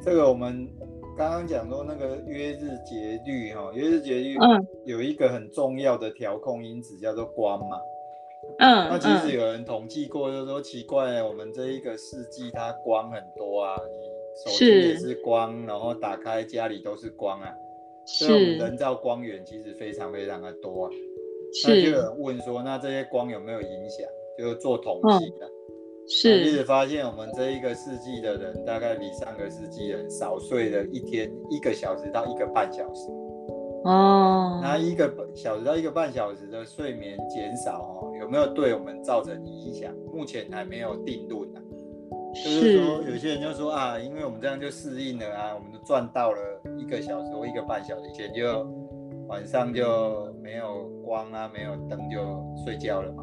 [0.00, 0.68] 这个我们
[1.16, 4.36] 刚刚讲说那个约日节律哈，约日节律
[4.84, 7.76] 有一个很重要的调控因子叫做光嘛。
[8.60, 8.88] 嗯。
[8.88, 17.52] 那其实有人统计过，就是说奇怪，我们这一个世纪它光很多啊，你手机也是光，然后打开家里都是光啊。
[18.06, 21.07] 所以我们人造光源其实非常非常的多啊，是。
[21.64, 24.06] 那就有人问说，那这些光有没有影响？
[24.38, 25.50] 就是做统计的，
[26.08, 26.44] 是。
[26.44, 33.10] 一直发现我们这一个世纪的人，大概比上个世纪人少睡了一天一个小时到一个半小时。
[33.84, 34.60] 哦。
[34.62, 39.92] 那一个小时到一个半小时的睡眠减少哦，有没有对我们造成影响？
[40.12, 41.62] 目前还没有定论啊。
[42.34, 46.38] 就是说，有些人就说啊，因为我们这样就适应了啊，我们都赚到了
[46.78, 48.64] 一个小时或一个半小时，以前就
[49.28, 53.22] 晚上就没有光啊，没有灯就睡觉了嘛，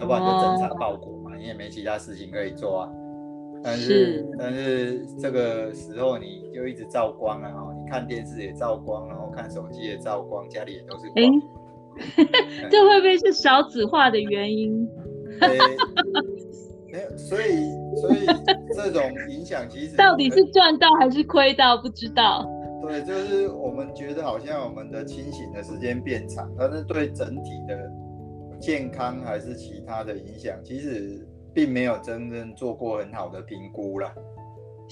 [0.00, 2.90] 要不然就侦查报国嘛，你也没其他事情可以做啊。
[3.64, 7.50] 但是，是但是这个时候你就一直照光啊，
[7.82, 11.24] 你看电视也照光，然后看手机也照光，家里也都是光。
[11.24, 14.88] 欸、 这会不会是少子化的原因？
[15.40, 15.58] 欸
[16.90, 17.44] 没有，所以
[17.96, 18.26] 所以
[18.74, 22.46] 这种影响其实到底是赚到还是亏到，不知道。
[22.88, 27.92] 对，就是我们觉得好像我们的清醒的时间变长，但是对整体的
[28.58, 34.14] 健康还是其他的影响，其实并没有真正做过很好的评估啦。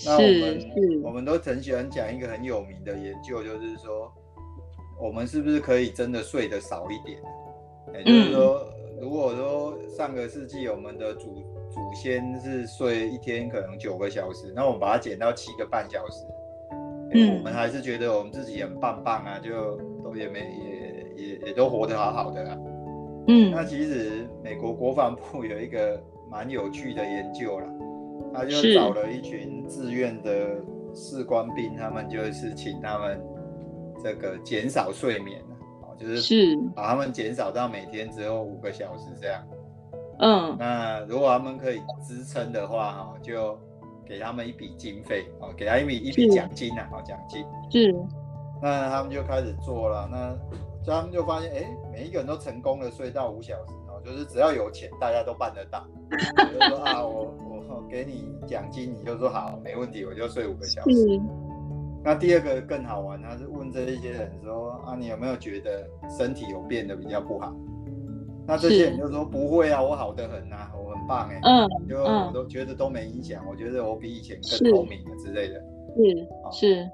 [0.05, 4.13] 那我们我们都很喜欢讲一个很有名的研究，就是说
[5.01, 7.19] 我们是不是可以真的睡得少一点？
[7.95, 16.27] 也就是说，嗯、如果说上个世纪我们的祖祖先是睡一天可能九个小时，那我们把它减到七个半小时，
[17.17, 20.41] 嗯，我们还是觉得我们自己很棒棒啊，就都也没
[21.17, 22.59] 也也也都活得好好的啊，
[23.29, 26.01] 嗯，那其实美国国防部有一个
[26.31, 27.67] 蛮有趣的研究啦，
[28.35, 30.63] 他就找了一群自愿的
[30.95, 33.21] 士官兵，他们就是请他们
[34.03, 35.41] 这个减少睡眠
[35.83, 39.43] 啊，就是把他们减少到每天只有五个小时这样。
[40.19, 43.59] 嗯，那如果他们可以支撑的话，哈，就
[44.07, 47.45] 给他们一笔经费，哦，给他一笔一笔奖金啊，哦，奖金。
[47.71, 47.95] 是。
[48.63, 50.35] 那他们就开始做了，那
[50.87, 55.87] 他们就发现，哎、欸，每一个人都成功的睡到五小时，哦，就是只要有钱，大家都办得到。
[56.37, 57.35] 就说啊，我
[57.69, 60.93] 我给你奖金，你就说好，没问题，我就睡五个小时。
[60.95, 61.21] 是。
[62.03, 67.53] 那第二个更好玩，他是问这一些人说，啊，你有没有觉得身体有变得比较不好？
[68.47, 75.63] 那这些人就说不会啊，我好的很啊，我很棒哎，嗯，就我都觉得都没影响，我觉得我比以前更聪明了之类的，
[76.53, 76.91] 是是。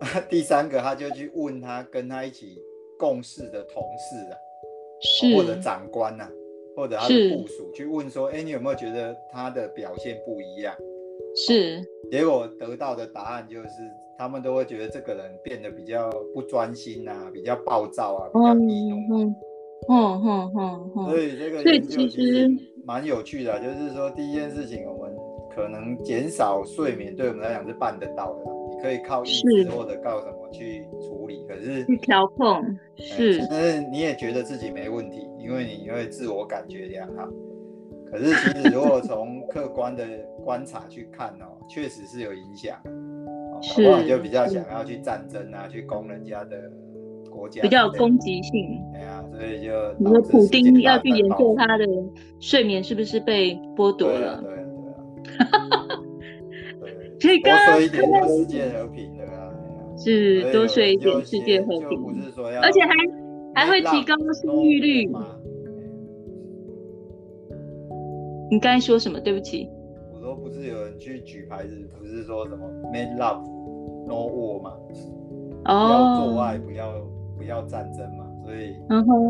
[0.28, 2.58] 第三个他就去问他跟他一起
[2.98, 4.36] 共事的同事啊，
[5.00, 6.30] 是或者长官呐、啊，
[6.76, 10.74] 或者他的部属去问说，哎，你有没有觉得他的表现不一样？
[11.36, 13.68] 是，结果得到的答案就是，
[14.18, 18.96] 他们都会觉得这个人变得比较不专心啊，比较暴躁啊，比较易怒。
[18.96, 19.36] 嗯嗯
[19.88, 20.52] 嗯嗯
[20.96, 21.04] 嗯。
[21.06, 22.48] 所以这个研究其实
[22.84, 25.14] 蛮有趣的，就是说第一件事情，我们
[25.54, 32.62] 可能减少睡眠，对我们来讲是办得到的，你可以靠意志或者靠什么去处理，可是去调控
[32.96, 37.28] 是，但是你也觉得自己没问题，因为你会自我感觉良好。
[38.10, 40.06] 可是，其实如果从客观的
[40.44, 42.78] 观察去看哦，确实是有影响。
[43.60, 46.70] 是，往往就比较想要去战争啊，去攻人家的
[47.34, 48.80] 国家，比较有攻击性。
[48.92, 51.84] 对啊，所以就你说普丁要去研究他的
[52.40, 54.42] 睡眠是不是被剥夺了？
[54.42, 54.64] 对啊，
[55.24, 55.32] 对
[55.80, 56.00] 啊。
[57.20, 59.50] 可以多睡一点，就世界和平的啊。
[59.96, 61.98] 是，多睡一点，世界和平。
[62.62, 62.90] 而且还
[63.54, 65.10] 还会提高生育率。
[68.50, 69.18] 你刚才说什么？
[69.20, 69.68] 对不起。
[70.12, 73.42] 我说不是有人去举牌子，不是说什么 “make love
[74.06, 74.72] no war” 吗？
[75.64, 76.30] 哦。
[76.30, 76.92] 做爱，不要
[77.36, 78.74] 不要战争嘛，所以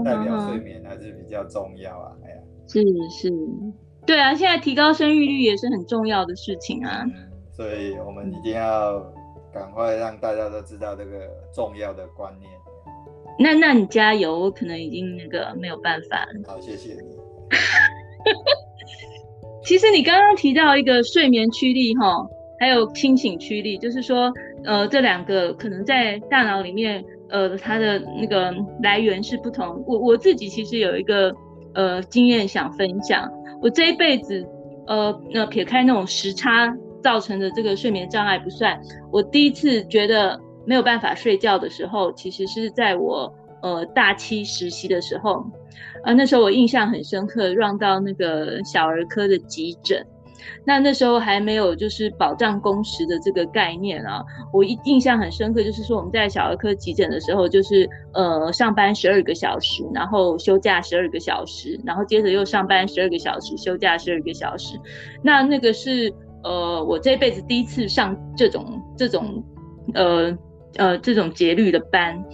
[0.04, 2.12] 代表睡眠还是比较重要啊。
[2.24, 2.36] 哎呀，
[2.68, 3.30] 是是，
[4.06, 7.04] 对啊，现在提高生育率也是很重要的事情啊。
[7.52, 9.00] 所以我们一定要
[9.52, 12.50] 赶快让大家都知道这个重要的观念。
[13.38, 16.32] 那那你加油，我可能已经那个没有办法了。
[16.46, 17.16] 好，谢谢你。
[19.64, 22.26] 其实你刚刚提到一个睡眠驱力哈，
[22.60, 24.32] 还有清醒驱力，就是说，
[24.64, 29.82] 呃，这两个可能在大脑里面，呃，它的那个来源是不同。
[29.86, 31.34] 我我自己其实有一个
[31.74, 34.46] 呃经验想分享，我这一辈子，
[34.86, 43.32] 呃，那撇开那种时差造成的这个睡眠障碍不算，我第一次觉得没有办法睡觉的时候，其实是在我
[43.62, 45.44] 呃大七实习的时候。
[46.04, 50.06] 啊，那时候我印象很深刻，run 到那个小儿科的急诊，
[50.64, 54.24] 那那时候还没有就是保障工时的这个概念啊。
[54.52, 64.78] 我印印象很深刻，就是说我们在小儿科急诊的时候，就是呃上班十二个小时，然后休假十二个小时，然后接着又上班十二个小时，休假十二个小时。
[65.22, 69.42] 那那个是呃我这辈子第一次上这种这种
[69.94, 70.36] 呃
[70.76, 72.24] 呃这种节律的班，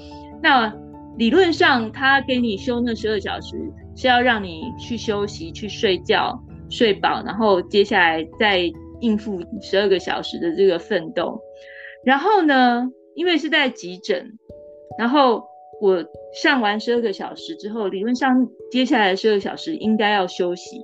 [0.42, 0.72] 那。
[1.18, 6.40] 理论上，他给你休那十二小时是要让你去休息、去睡觉、
[6.70, 8.60] 睡饱，然后接下来再
[9.00, 11.40] 应付十二个小时的这个奋斗。
[12.04, 14.38] 然后呢，因为是在急诊，
[14.98, 15.44] 然后
[15.80, 20.80] 我上完十二个小时之后，理论上接下来十二个小时应该要休息，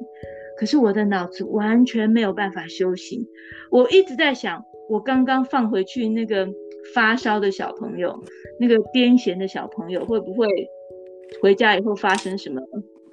[0.58, 3.26] 可是我的脑子完全没有办法休息，
[3.70, 6.48] 我一直在想，我刚刚放回去那个。
[6.94, 8.22] 发烧的小朋友，
[8.60, 10.46] 那个癫痫的小朋友会不会
[11.42, 12.60] 回家以后发生什么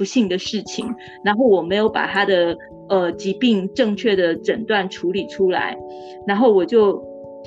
[0.03, 0.93] 不幸的事情？
[1.23, 2.57] 然后我没有把他的
[2.89, 5.77] 呃疾病正确的诊断处理出来，
[6.27, 7.01] 然后我就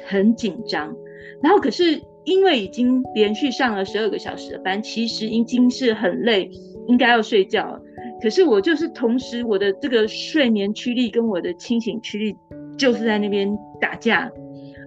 [0.06, 0.96] 很紧张。
[1.42, 6.50] 然后可是因为已经连续上了十二个小时的班，其实已经是很累，
[6.86, 7.78] 应该要睡觉了。
[8.22, 12.34] 可是我就是同时我的这个睡眠驱力跟我的清醒驱力
[12.78, 14.32] 就是在那边打架。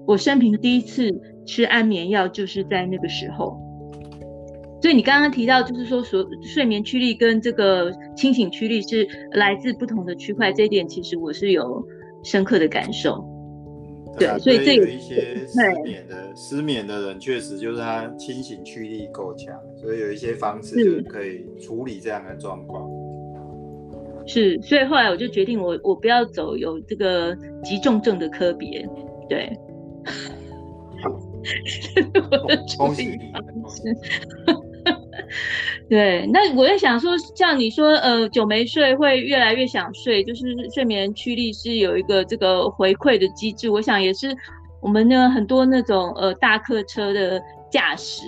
[0.07, 3.68] 我生平第一次吃安眠药，就是在那个时候。
[4.81, 11.85] 所以你刚刚提到，就是说，所睡眠驱力跟这个清醒驱力是来自不同的区块，这一点其实我是有
[12.23, 13.23] 深刻的感受。
[14.17, 22.89] 对，啊、对，所以这有一些失眠的失眠的人，确实就是他清醒驱力够强，所以有一些方式就可以处理这样的状况。
[24.25, 28.87] 是，所以后来我就决定我，我我不要走有这个急重症的科别，
[29.27, 29.51] 对。
[32.31, 33.81] 我的处理方式，
[35.89, 43.69] 对，那我在想说，像你说，呃，久没睡会越来越想睡，就是睡眠驱力是有一个这个回馈的机制。
[43.69, 44.35] 我想也是
[44.81, 48.23] 我们呢很多那种呃大客车的驾驶。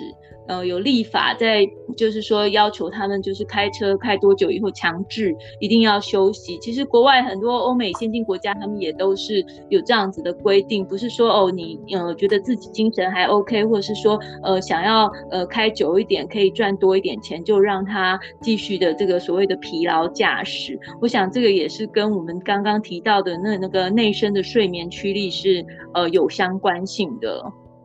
[0.52, 6.58] 呃，有立法在，就是说要求他们就是开车开多久以后强制一定要休息。
[6.58, 20.78] 其实国外很多欧美先进国家，他们也都是有这样子的规定，不是说哦你呃觉得自己精神还 OK，或者是说呃想要呃开久一点可以赚多一点钱，就让他继续的这个所谓的疲劳驾驶。
[21.00, 27.42] 我想这个也是跟我们刚刚提到的那那个内生的睡眠驱力是呃有相关性的，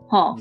[0.09, 0.35] 哈。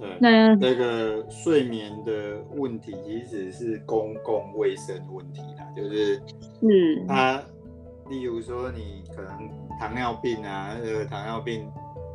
[0.00, 6.22] 对，那那个睡眠的问题其实是公共卫生问题啦，就是，
[6.60, 7.42] 嗯，它，
[8.08, 11.68] 例如说你可能糖尿病啊，那个糖尿病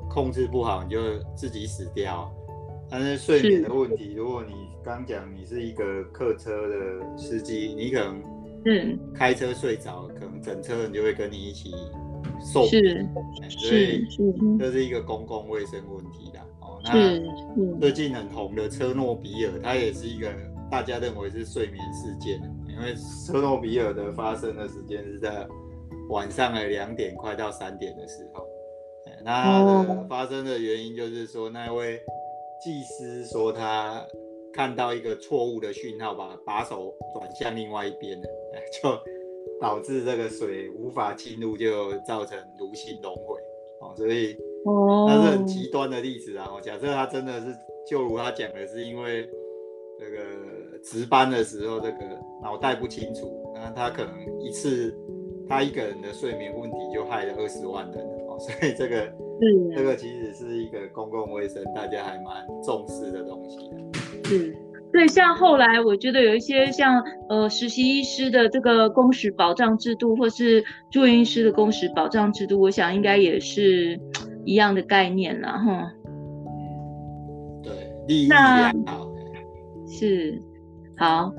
[0.10, 1.00] 控制不好，你就
[1.36, 2.32] 自己死掉，
[2.90, 4.54] 但是睡眠的问题，如果你
[4.84, 8.24] 刚讲你是一个客车的司机，你可能
[8.66, 11.72] 嗯开车睡着，可能整车人就会跟你一起
[12.40, 13.06] 受是，
[13.50, 14.06] 所以
[14.58, 16.46] 这是一个公共卫生问题的哦。
[16.84, 20.30] 那最近很红的车诺比尔，它也是一个
[20.70, 22.94] 大家认为是睡眠事件，因为
[23.26, 25.48] 车诺比尔的发生的时间是在
[26.10, 28.46] 晚上的两点快到三点的时候。
[29.24, 32.02] 那它的发生的原因就是说，那位
[32.62, 34.06] 技师说他
[34.54, 38.28] 看到一个错误的讯号，把把手转向另外一边了，
[38.82, 39.00] 就
[39.62, 43.40] 导致这个水无法进入，就造成炉心熔毁。
[43.80, 44.36] 哦，所以
[45.08, 46.50] 那是很极端的例子啊。
[46.54, 47.48] 我假设他真的是
[47.90, 49.28] 就如他讲的，是因为
[50.00, 51.98] 这个值班的时候这个
[52.42, 54.94] 脑袋不清楚，那他可能一次
[55.48, 58.38] 他一个人的睡眠问题就害了二十万人哦。
[58.40, 63.76] 所以这个，嗯，这个其实是一个公共卫生，大家还蛮重视的东西的。
[64.32, 64.54] 嗯，
[64.92, 74.00] 对，像后来我觉得有一些像呃实习医师的这个工时保障制度，或是住院医师的工时保障制度，我想应该也是
[74.46, 75.92] 一样的概念了哈。
[77.64, 77.72] 对，
[78.08, 79.08] 利益良好。
[79.88, 80.42] 是，
[80.98, 81.32] 好，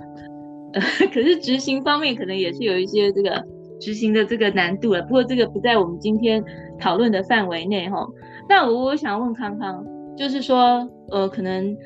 [0.72, 0.80] 呃，
[1.12, 3.44] 可是执行方面可能也是有一些这个。
[3.80, 6.42] 执行的这个难度了，不过这个不在我们今天
[6.78, 8.06] 讨论的范围内哈。
[8.48, 9.84] 那我我想问康康，
[10.16, 11.76] 就是说，呃，可能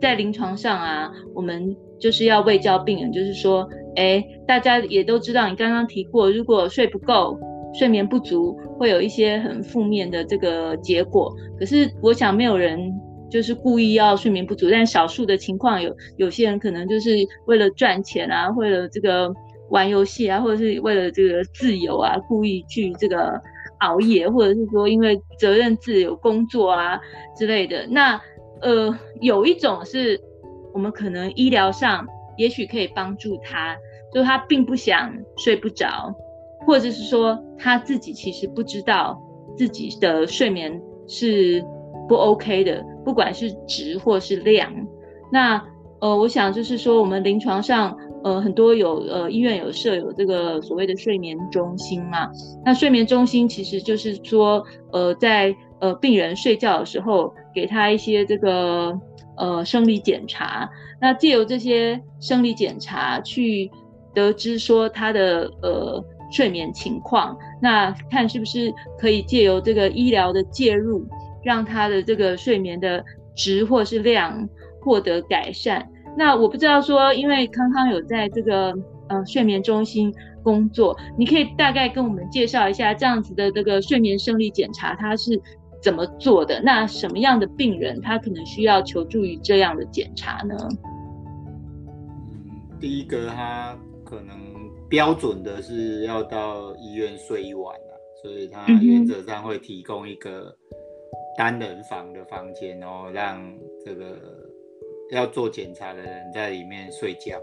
[0.00, 7.38] 在临床上啊，我们就是要卫教病人，就是说，哎，大家也都知道，你刚刚提过，如果睡不够、
[7.78, 11.34] 睡眠不足，会有一些很负面的这个结果。
[11.58, 12.92] 可是我想没有人
[13.30, 17.10] 就是故意要睡眠不足，但少数的情况有，有些人可能就是
[17.46, 19.32] 为了赚钱啊，为了这个。
[19.70, 23.40] 玩游戏啊，或者是为了这个自由啊，故意去这个
[23.78, 27.00] 熬夜，或者是说因为责任自由工作啊
[27.34, 27.86] 之类的。
[27.88, 28.20] 那
[28.60, 30.20] 呃，有一种是
[30.74, 32.06] 我们可能医疗上
[32.36, 33.74] 也许可以帮助他，
[34.12, 36.14] 就他并不想睡不着，
[36.66, 39.20] 或者是说他自己其实不知道
[39.56, 41.64] 自己的睡眠是
[42.08, 44.72] 不 OK 的，不管是质或是量。
[45.32, 45.62] 那
[46.00, 47.96] 呃，我想就是说我们临床上。
[48.24, 52.30] 呃，很多有呃医院有设有这个所谓的睡眠中心嘛。
[52.64, 58.98] 那睡眠中心其实就是说，呃，在呃病人睡觉的时候，给他一些这个
[59.36, 60.66] 呃生理检查。
[61.02, 63.70] 那借由这些生理检查，去
[64.14, 66.02] 得知说他的呃
[66.34, 67.36] 睡眠情况。
[67.62, 71.06] 那看是不是可以借由这个医疗的介入，
[71.44, 73.04] 让他的这个睡眠的
[73.36, 74.48] 质或是量
[74.82, 75.88] 获得改善。
[76.16, 78.74] 那我不知道说，因为康康有在这个
[79.08, 80.12] 呃睡眠中心
[80.42, 85.40] 工作，你可以大概跟我们介绍一下这样子的这个睡眠生理检查，它是
[85.80, 86.60] 怎么做的？
[86.62, 90.56] 那什么样的病人他可能需要求助于这样的检查呢？
[92.80, 94.43] 第一个他可能
[94.88, 100.56] 标准的是要到医院睡一晚啊，所以他原则上会提供一个
[101.36, 104.16] 单人房的房间，然后让这个。
[105.10, 107.38] 要做检查的人在里面睡觉，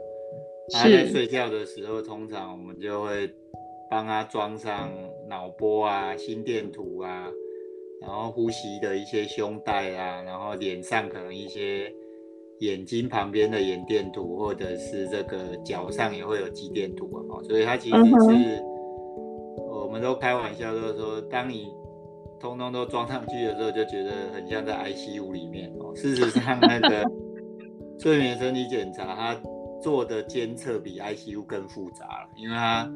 [0.73, 3.31] 他在睡觉的时候，通常我们就会
[3.87, 4.91] 帮他装上
[5.29, 7.29] 脑波啊、心电图啊，
[8.01, 11.93] 然后呼吸的一些胸带啊，然后脸上可能一些
[12.61, 17.43] 眼睛旁边的眼电图，或者是这个脚上也会有肌电图啊。
[17.43, 18.63] 所以它其实是，
[19.69, 21.67] 我们都开玩笑都说，当你
[22.39, 25.95] 通通都装上去的时候，就觉得很像在 ICU 里面哦。
[25.95, 27.05] 事实上那个。
[27.99, 29.39] 睡眠生理检查，它
[29.79, 32.91] 做的监测比 ICU 更复杂了，因为它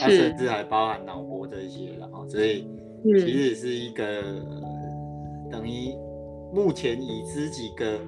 [0.00, 2.66] 它甚至还包含脑波这些了哦，所以
[3.04, 4.22] 其实是一个
[5.50, 5.92] 等于
[6.54, 8.00] 目前已知几个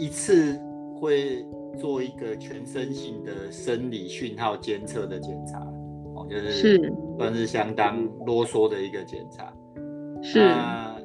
[0.00, 0.58] 一次
[0.98, 1.44] 会
[1.78, 5.58] 做一个全身性的生理讯号监测的检查，
[6.14, 9.52] 哦，就是算是相当啰嗦的一个检查，
[10.22, 10.40] 是。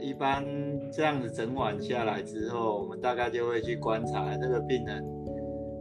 [0.01, 0.45] 一般
[0.93, 5.03] 这样子整晚下来之后，我们大概就会去观察这个病人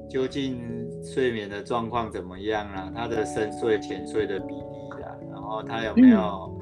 [0.08, 0.58] 究竟
[1.02, 6.58] 睡眠的状况怎么样啊，他的深睡浅睡的比例啊，然后他有没有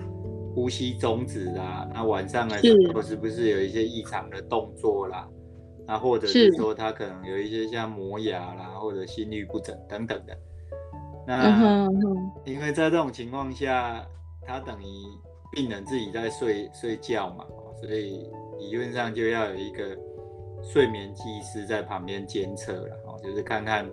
[0.54, 1.88] 呼吸中止啊？
[1.94, 5.28] 那晚上的时候是不是有一些异常的动作啦？
[5.86, 10.36] 那或者是说他可能有一些像磨牙啦，或者心律不整等等的。
[11.26, 11.86] 那
[12.44, 14.06] 因为在这种情况下，
[14.46, 14.84] 他等于。
[15.54, 17.44] 病人自己在睡睡觉嘛，
[17.78, 18.26] 所以
[18.58, 19.94] 理论上就要有一个
[20.62, 23.86] 睡眠技师在旁边监测了，哦，就是看看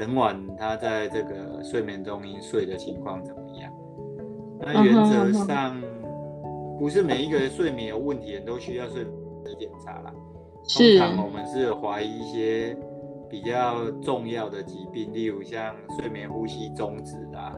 [0.00, 3.72] 整晚他在这个睡眠中心睡的情况怎么样。
[4.58, 5.80] 那原则上
[6.76, 9.14] 不是每一个睡眠有问题的人都需要睡眠
[9.44, 10.12] 的检查啦，
[10.68, 12.76] 通常我们是怀疑一些
[13.28, 17.56] 比较重要的疾病，例如像睡眠呼吸中止啊，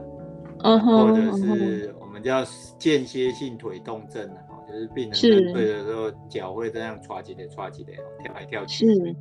[0.63, 2.43] 嗯、或者是我们叫
[2.77, 8.87] 间歇性腿动症啊，就是病人在睡的时候脚会这样歘起来歘起来，跳来跳去。
[8.87, 9.15] 是。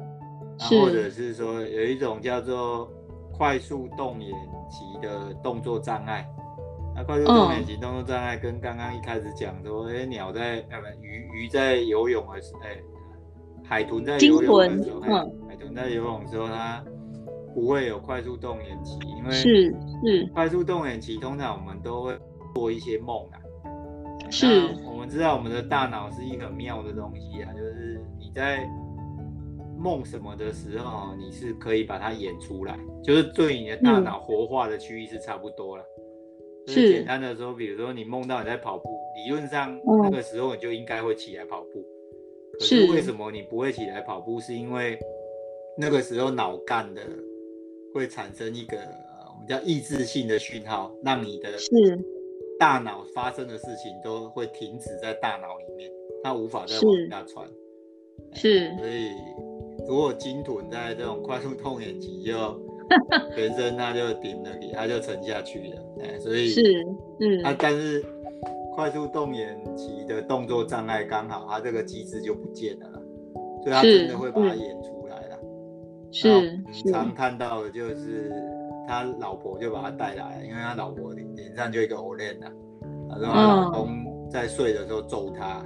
[0.79, 2.89] 或者是说有一种叫做
[3.33, 4.31] 快速动眼
[4.71, 6.29] 期的动作障碍。
[6.95, 12.83] 那快速动眼期动作障碍跟刚刚一开始讲说，哎、欸，鸟在呃不鱼鱼在游泳的时候，哎、欸，
[13.65, 16.85] 海豚在游泳的时候，嗯、海豚在游泳的时候，它
[17.55, 19.71] 不会有快速动眼期，因为是
[20.05, 22.19] 是快速动眼期，通常我们都会
[22.55, 23.39] 做一些梦啊。
[24.31, 24.47] 是，
[24.87, 28.67] 我们知道我们的大脑是一个妙的东西啊，就是你在
[29.79, 35.85] 梦什么的时候，你是可以把它演出来，就是对你的大脑活化的区域是差不多了。
[36.67, 38.85] 是简单的说，比如说你梦到你在跑步，
[39.17, 41.85] 理论上那个时候你就应该会起来跑步。
[42.59, 44.41] 可是为什么你不会起来跑步？
[44.41, 44.99] 是因为
[45.77, 47.03] 那个时候脑干的
[47.95, 51.51] 会产生一个我们叫抑制性的讯号，让你的
[52.59, 55.91] 大脑发生的事情都会停止在大脑里面，
[56.23, 57.49] 它无法再往下传。
[58.35, 59.11] 是，所以
[59.89, 62.61] 如果鲸豚在这种快速痛眼期就。
[63.35, 66.61] 全身它就顶了，它就沉下去了，哎，所以是，
[67.21, 68.05] 嗯，它但是
[68.75, 72.91] 快速动眼期的动作障碍刚好他这个机制就不见了，
[73.63, 75.39] 所以他真的会把它演出来了。
[76.11, 76.29] 是，
[76.91, 78.33] 常看到的就是
[78.89, 82.51] 他老婆就把他带来，因为他老婆脸上就一个 Olay 的，
[83.21, 85.63] 然后他老公在睡的时候揍他。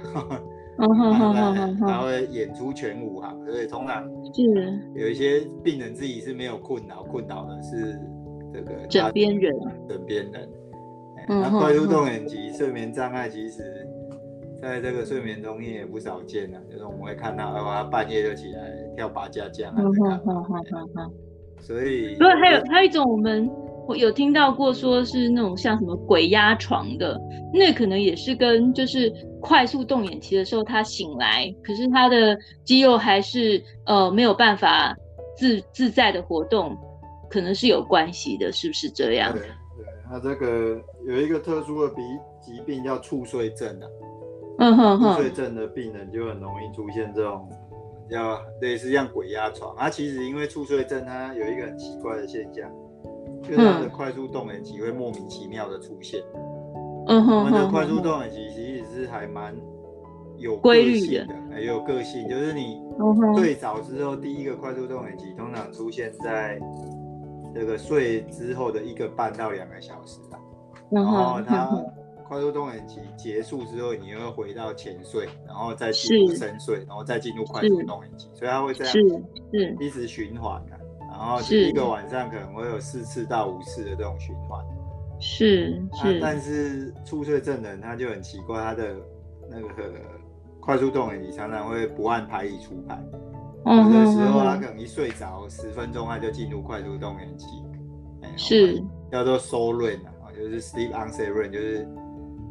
[0.79, 4.79] 嗯哼哼哼哼，他会演出全武行，所以通常是。
[4.93, 7.99] 有一些病人自己是没有困扰，困扰的是
[8.53, 9.55] 这个枕边人，
[9.89, 10.47] 枕边人。
[11.27, 13.87] 那快速动眼期睡眠障碍，其实
[14.61, 19.83] 在这个睡眠中也不少见啊，就是我们会看到，哦，他半夜就起来跳八家将啊，
[21.59, 23.49] 所以，所以还有还有一种我们。
[23.87, 27.17] 我有听到过，说是那种像什么鬼压床的，
[27.53, 29.09] 那可能也是跟就是
[29.39, 34.93] 快速动眼期的时候他醒来，可是他的肌肉还是呃没有办法
[35.37, 36.77] 自自在的活动，
[37.29, 39.33] 可能是有关系的，是不是这样？
[40.09, 42.01] 对，对，他这个有一个特殊的鼻
[42.41, 43.87] 疾病叫猝睡症啊，
[44.59, 47.47] 嗯哼哼，猝睡症的病人就很容易出现这种
[48.09, 52.69] 叫类似像鬼压床，他其实因为猝睡症，它有一个很奇怪的现象。
[53.43, 56.21] 就是它的快速动眼期会莫名其妙的出现。
[57.07, 59.55] 嗯哼，我们的快速动眼期其实是还蛮
[60.37, 62.27] 有规律的，还有个性。
[62.27, 62.81] 就是你
[63.35, 66.59] 最早之后第一个快速动眼期通常出现在
[67.57, 70.39] 这个睡之后的一个半到两个小时吧。
[70.91, 71.69] 然后它
[72.27, 78.93] 快速动眼期结束之后，你又会回到浅睡，然后再进入深睡，然后再进入快速动眼期，所以它会这样
[79.79, 80.77] 一直循环的。
[81.09, 84.63] 然后一个晚上可能会有四次到五次的这种循环，
[85.19, 88.95] 是是、啊，但是初睡症人他就很奇怪，他的
[89.49, 89.93] 那个
[90.59, 93.01] 快速动眼期常常会不按牌理出牌，
[93.75, 97.47] 有的时候他可能一睡着十分钟他就进入快速动眼期，
[98.37, 98.83] 是。
[99.11, 101.87] 叫做 slow REM 啊，就是 sleep onset REM，就是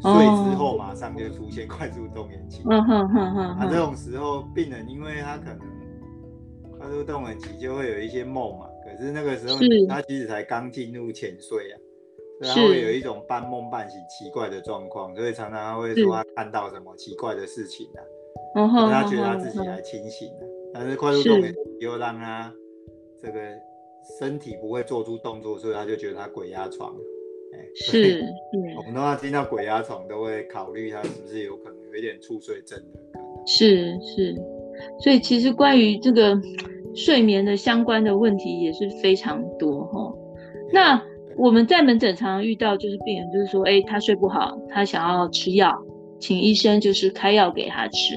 [0.00, 5.60] 睡之后马上就出现快速动眼期，嗯哼哼哼，啊这种时候病人因为他可能。
[6.78, 9.56] 快速动眼期就会有一些梦嘛，可是那个时候
[9.88, 11.76] 他其实才刚进入浅睡啊，
[12.52, 17.88] 所以他会有一种半梦半醒奇怪的状况，所以常常他会说他看到什么奇怪的事情
[18.54, 20.46] 啊，他觉得他自己还清醒呢，
[20.78, 22.52] 但是快速动眼又让他
[23.22, 23.38] 这个
[24.18, 26.94] 身体不会做出动作，所以他就觉得他鬼压床。
[27.74, 28.22] 是，
[28.76, 33.46] 我们的话听到鬼压床都会考虑他是不是有可能有一点猝睡症的可能。
[33.46, 34.34] 是是。
[35.00, 36.38] 所以其实关于这个
[36.94, 40.14] 睡眠的相关的问题也是非常多哈。
[40.70, 41.02] 那
[41.38, 45.74] 我们在门诊常常遇到就是病人就是说，哎，他睡不好，他想要吃药，
[46.20, 48.16] 请医生就是开药给他吃。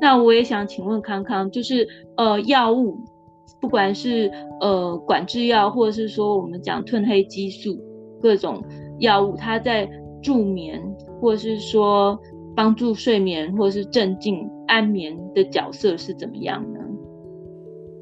[0.00, 1.86] 那我也想请问康康，就是
[2.16, 2.98] 呃药物，
[3.60, 4.30] 不管是
[4.60, 7.78] 呃管制药，或者是说我们讲褪黑激素
[8.20, 8.62] 各种
[8.98, 9.88] 药物，它在
[10.22, 10.82] 助眠
[11.20, 12.18] 或者是说
[12.54, 14.48] 帮助睡眠或者是镇静。
[14.68, 16.78] 安眠的角色是怎么样呢？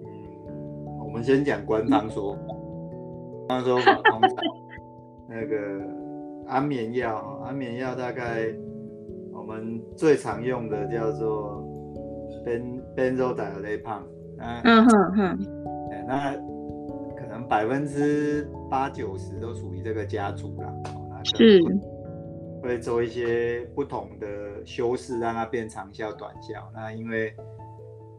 [0.04, 2.40] 嗯，我们先讲官方说法，
[3.46, 4.30] 官方说法通常
[5.30, 5.56] 那个
[6.48, 8.52] 安眠药，安眠药大概
[9.32, 11.64] 我们最常用的叫做
[12.46, 14.02] ben benzodiazepam，
[14.38, 15.38] 嗯哼哼，
[16.06, 16.32] 那
[17.16, 20.72] 可能百分之八九十都属于这个家族啦，
[21.36, 21.60] 是。
[22.62, 24.26] 会做一些不同的
[24.64, 26.68] 修饰，让它变长效短效。
[26.74, 27.32] 那因为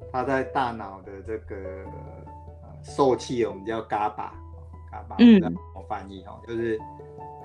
[0.09, 5.59] 它在大脑的这个呃受气，我们叫 GABA，GABA，嗯，怎么
[5.89, 6.39] 翻译哦？
[6.47, 6.80] 就是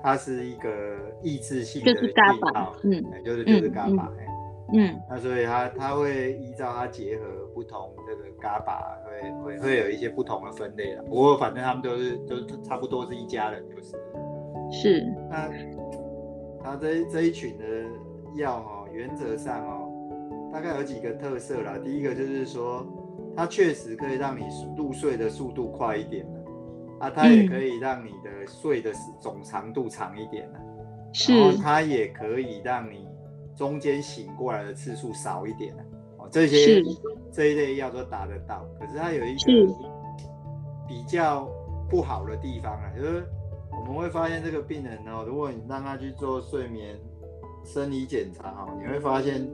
[0.01, 2.13] 它是一个抑制性的信
[2.53, 4.25] 号，嗯，就是就是 GABA，嗯，
[5.07, 11.03] 那所以它它会依照它结合不同这个 GABA，会会会有一些不同的分类了。
[11.03, 13.91] 不过反正他们都是都差不多是一家人，就是
[14.71, 15.05] 是。
[15.29, 15.47] 那
[16.63, 17.65] 它这这一群的
[18.35, 19.87] 药哦，原则上哦，
[20.51, 21.77] 大概有几个特色啦。
[21.77, 22.83] 第一个就是说，
[23.37, 24.45] 它确实可以让你
[24.75, 26.25] 入睡的速度快一点
[26.99, 30.49] 啊，它也可以让你的睡的总长度长一点
[31.13, 33.12] 是，然后它也可以让你。
[33.55, 35.73] 中间醒过来的次数少一点
[36.17, 36.81] 哦，这些
[37.31, 39.73] 这一类药都打得到，可是它有一个
[40.87, 41.47] 比较
[41.89, 43.25] 不好的地方啊，就是
[43.71, 46.95] 我们会发现这个病人哦，如果你让他去做睡眠
[47.63, 49.47] 生理检查哦，你会发现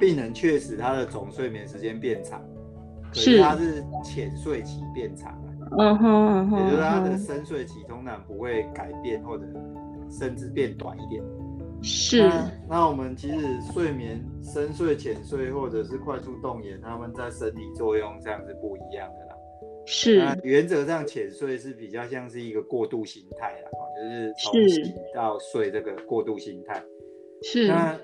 [0.00, 2.40] 病人确实他的总睡眠时间变长，
[3.08, 9.44] 可是他是浅睡期变长了，嗯哼嗯哼，也就是他的深睡期通常不会改变或者
[10.10, 11.22] 甚至变短一点。
[11.82, 13.36] 是那，那我们其实
[13.72, 19.34] 睡眠深睡、浅睡或者是快速动眼，他们在生理作用上是不一样的啦。
[19.84, 26.80] 是，那原则上浅睡是比较像是一个过渡形态啦，就是从醒到睡这个过渡形态。
[27.42, 27.66] 是。
[27.66, 27.98] 那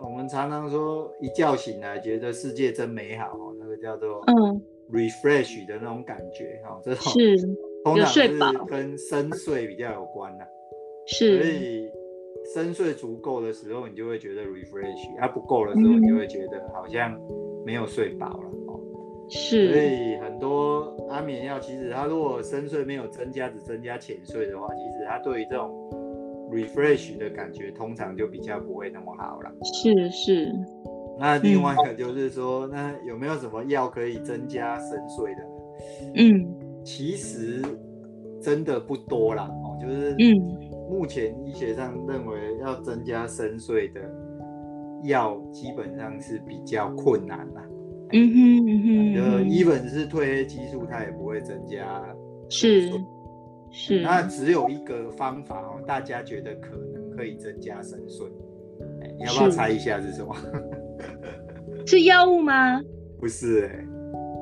[0.00, 7.36] 我们常常说一觉醒来觉得世界真美好哦，那个叫做嗯 refresh 的那种感觉哈，这种是
[7.84, 10.48] 通常是跟深睡比较有关的。
[11.06, 11.42] 是。
[11.42, 11.99] 所以。
[12.54, 17.16] 深睡足够的时候，你就会觉得 refresh；它不够的时候，你就会觉得好像
[17.64, 18.80] 没有睡饱了哦。
[19.28, 19.72] 是。
[19.72, 25.70] 所以很多安眠药，其实它如果深睡没有增加，只增加浅睡的话，其实它对于这种
[26.50, 29.52] refresh 的感觉，通常就比较不会那么好了。
[29.62, 30.52] 是是。
[31.18, 35.42] 那另外一个就是说，嗯、那有没有什么药可以增加深睡的？
[36.16, 37.62] 嗯，其实
[38.40, 40.69] 真的不多啦哦，就是嗯。
[40.90, 44.00] 目前医学上认为要增加深睡的
[45.04, 47.62] 药，基本上是比较困难啦。
[48.12, 52.04] 嗯哼嗯哼，就 even 是褪黑激素，它也不会增加。
[52.48, 52.90] 是
[53.70, 54.00] 是。
[54.02, 58.26] 那只有一个方法哦，大家觉得可能可以增加深睡。
[59.16, 60.34] 你要不要猜一下是什么？
[61.86, 62.82] 是药物吗？
[63.20, 63.86] 不是哎、欸。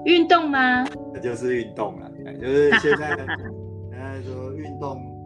[0.06, 0.86] 运动吗？
[1.12, 2.10] 那就是运动了。
[2.40, 5.17] 就是现在人家 说运动。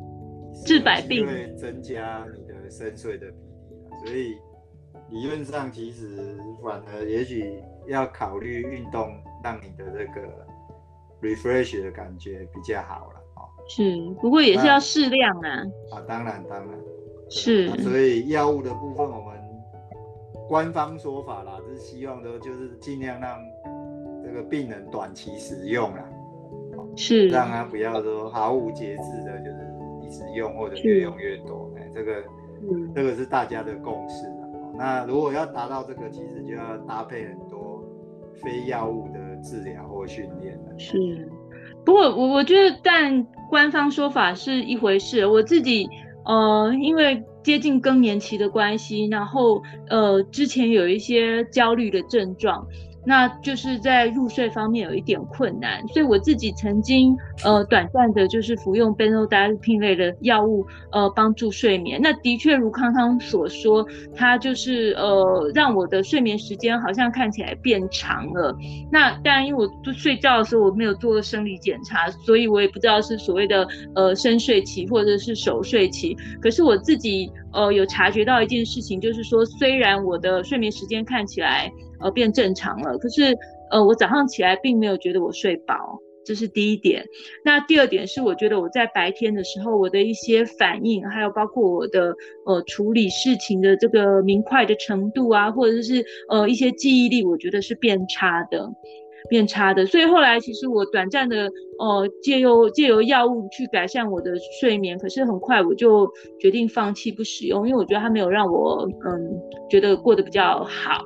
[0.65, 4.37] 治百病会增加你的深睡的比例，所以
[5.11, 10.47] 理论上其实反而也许要考虑运动，让你的这个
[11.21, 13.49] refresh 的感觉比较好了哦。
[13.69, 15.63] 是，不过也是要适量啊。
[15.93, 16.79] 啊，当然当然。
[17.29, 17.69] 是。
[17.83, 19.41] 所以药物的部分，我们
[20.49, 23.39] 官方说法啦，就是希望的就是尽量让
[24.25, 26.09] 这个病人短期使用啦。
[26.97, 27.29] 是。
[27.29, 29.52] 让他不要说毫无节制的，就是。
[30.13, 32.23] 使用或者越用越多，哎，这个，
[32.71, 34.49] 嗯，这个是大家的共识了。
[34.77, 37.83] 那如果要达到这个，其实就要搭配很多
[38.35, 40.79] 非药物的治疗或训练了。
[40.79, 41.29] 是，
[41.85, 45.27] 不过我我觉得，但官方说法是一回事。
[45.27, 45.89] 我自己，
[46.25, 52.67] 呃，因为接近更年期的关系，然后呃，之前有一些焦虑的症状。
[53.05, 62.01] 那就是在入睡方面有一点困难，所以我自己曾经呃短暂的，就是服用苯二氮平类的药物，呃帮助睡眠。
[62.01, 63.85] 那的确如康康所说，
[64.15, 68.57] 它就是呃让我的睡眠时间好像看起来变长了。
[68.91, 76.17] 那当然，因为我睡觉的时候我没有做生理检查，所以我也不知道是所谓的呃深睡期或者是熟睡期。
[76.41, 81.69] 可是我自己呃有察觉到一件事情，就是说虽然我的睡眠时间看起来。
[82.03, 82.99] 呃，变正常了。
[82.99, 83.37] 可是，
[83.71, 87.05] 呃，我早上起来并没有觉得我睡饱，这是第一点。
[87.45, 92.15] 那第二点是，我觉得我在白天的时候，我的一些反应，还有包括我的
[92.47, 98.71] 呃处理事情的这个明快的程度啊，或者是呃一些记忆力，我觉得是变差的，
[99.29, 99.87] 变差的。
[99.87, 111.05] 所以后来其实我短暂的呃借由借由药物去改善我的睡眠，可是很快我就决定放弃不使用，因为我觉得它没有让我嗯觉得过得比较好。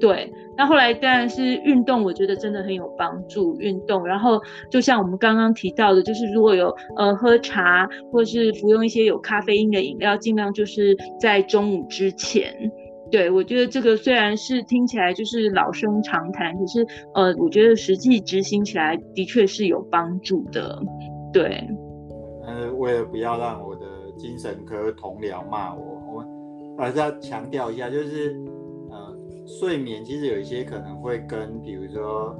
[0.00, 3.56] 对，那后来当然是运动，我觉得真的很有帮助。
[3.60, 4.40] 运动，然后
[4.70, 12.52] 就像我们刚刚提到的，就是如果有呃喝茶或是服用一些有咖啡因的饮料，尽量就是在中午之前。
[13.10, 16.84] 对，我觉得这个虽然是听起来就是老生常谈，可是
[17.14, 20.82] 呃，我觉得实际执行起来的确是有帮助的。
[21.32, 21.66] 对，
[22.46, 23.86] 呃，为了不要让我的
[24.18, 26.02] 精神科同僚骂我，
[26.76, 28.34] 我还是要强调一下，就是。
[29.46, 32.34] 睡眠其实有一些可能会跟，比如说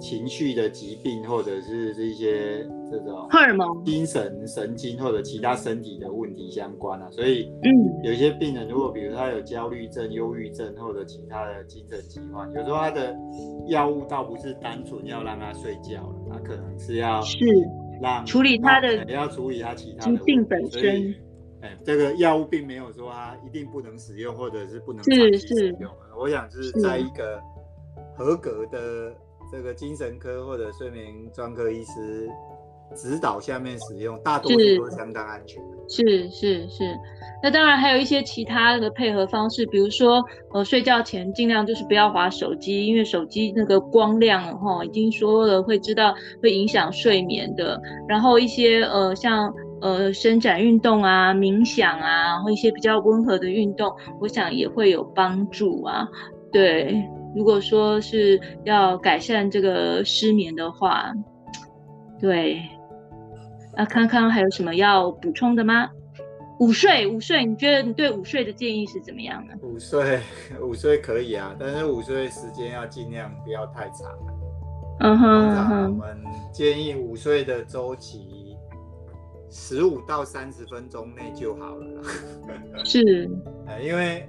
[0.00, 7.08] 情绪的疾病，或者是这些这种荷尔蒙、精神、神经或者其他身体的问题相关啊。
[7.10, 7.70] 所以，嗯，
[8.04, 13.14] 有一些病人，如果比如他有焦虑症、忧郁症或者其他的精神疾患，有时候他的
[13.66, 17.44] 药物倒不是单纯要让他睡觉了，他可能是要是
[18.00, 21.14] 让处理他的，也要处理他其他的疾病本身。
[21.60, 25.90] 哎，这个药物并没有说它一定不能使用，或者是不能长期使用。
[26.16, 27.40] 我想是在一个
[28.16, 29.12] 合格的
[29.50, 32.28] 这个精神科或者睡眠专科医师
[32.94, 35.60] 指导下面使用，大多数都相当安全。
[35.88, 36.84] 是是是，是，
[37.42, 47.80] 那当然还有一些其他的配合方式，比如说呃睡觉前尽量就是不要划手机，因为手机那个光亮哈，已经说了会知道会影响睡眠的。
[48.06, 49.52] 然后一些呃像。
[49.80, 56.08] 呃，伸展运动啊，冥想啊，或一些比较温和的运动，我想也会有帮助啊。
[56.50, 57.02] 对，
[57.36, 61.12] 如果说是要改善这个失眠的话，
[62.20, 62.60] 对。
[63.76, 65.88] 那康康还有什么要补充的吗？
[66.58, 69.54] 午睡，午睡，你觉得你对午睡的建议是怎么样呢？
[69.62, 70.18] 午睡，
[70.60, 74.08] 午睡可以啊，但是午睡时间要尽量不要太长。
[74.98, 76.18] 嗯哼，嗯哼，我们
[76.50, 78.37] 建议午睡的周期。
[79.50, 82.02] 十五到三十分钟内就好了。
[82.84, 83.28] 是，
[83.82, 84.28] 因为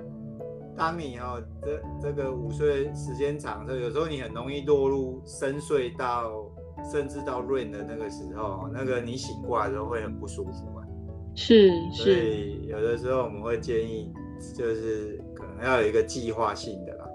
[0.78, 6.50] 当你哦，这这个午睡时间长的，有时候你很容易落入深睡到
[6.90, 10.88] 甚至到 REM 的那个时候，那个你醒过来的时候会很不舒服啊。
[11.36, 14.12] 是，所以有的时候我们会建议，
[14.56, 17.06] 就是可能要有一个计划性的啦。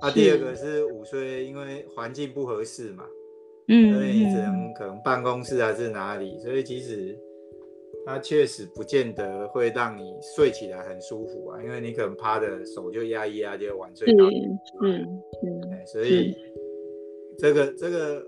[0.00, 3.04] 啊，第二个是午睡，因为环境不合适嘛，
[3.68, 7.16] 嗯，所以你只能可能办公室还是哪里，所以其实。
[8.06, 14.24] 它确实不见得会让你睡起来很舒服啊，因为你可能趴着手就压一压就晚睡到。
[14.84, 16.32] 嗯嗯，所以
[17.36, 18.24] 这个这个，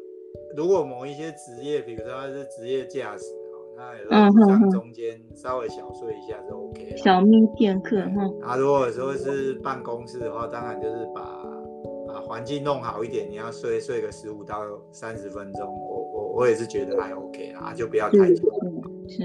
[0.56, 6.96] 如果某一些职业，比如说他是职业驾驶哦，那有时候上中间稍微小睡一下就 OK 了。
[6.96, 8.28] 小眯片刻哈。
[8.42, 11.46] 啊，如果说是办公室的话，当然就是把
[12.08, 14.60] 把环境弄好一点，你要睡睡个十五到
[14.90, 18.42] 三十分钟，我我我也是觉得还 OK 啦，就不要太久。
[19.06, 19.22] 是。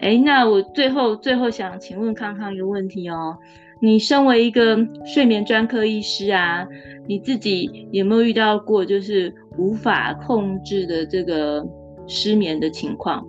[0.00, 3.36] 哎，那我最后最后想请问康康一个问题哦，
[3.80, 6.66] 你身为一个睡眠专科医师啊，
[7.06, 11.66] 你自己有没有遇到过就是无法控制的这个
[12.06, 13.26] 失眠的情况？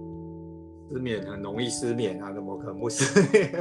[0.91, 3.49] 失眠很容易失眠啊，怎么可能不失眠？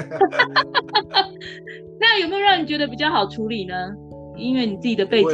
[1.98, 3.74] 那有没有让你觉得比较好处理呢？
[4.36, 5.30] 因为你自己的背景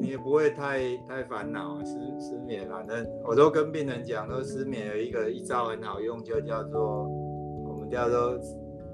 [0.00, 7.04] 你也不会太太烦恼失失眠反正我都跟病人讲，说失眠有一个一招很好用，就叫做
[7.64, 8.38] 我们叫做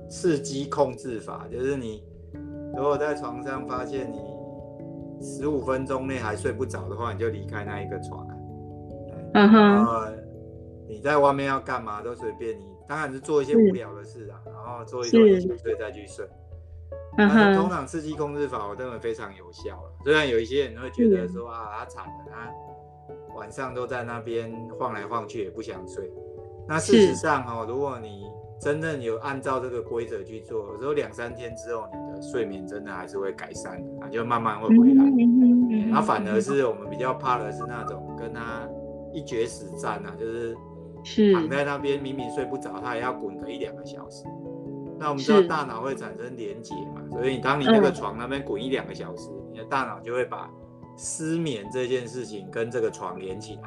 [0.09, 2.05] 刺激控制法，就是你
[2.77, 4.19] 如果在床上发现你
[5.21, 8.27] 十五分钟内还睡不着的话，你就离开那一个床。
[9.35, 9.59] 嗯哼。
[9.59, 10.03] 然后
[10.89, 16.27] 你在外面要干嘛都随便你，当然是做一些无聊的事啊，然后做一做一想睡再去睡。
[17.17, 19.93] 那通常刺激控制法，我认为非常有效了。
[20.03, 26.11] 虽然有一些人会觉得说啊，他惨了，他晚上都在那边晃来晃去，也不想睡。
[26.67, 28.25] 那事实上哦，如果你
[28.61, 35.05] 真正有按照这个规则去做，有时候两三天之后，你的睡眠真的还是会改善的，啊就慢慢会回来。
[35.91, 38.67] 那反而是我们比较怕的是那种跟他
[39.13, 40.57] 一决死战啊，就是
[41.35, 44.25] 躺在那边明明睡不着，他也要滚个一两个小时。
[45.03, 50.49] 那我们知道大脑会产生连结嘛，所以当你那个床那边滚一两个小时，嗯，你的大脑就会把
[50.97, 53.63] 失眠这件事情跟这个床连起来，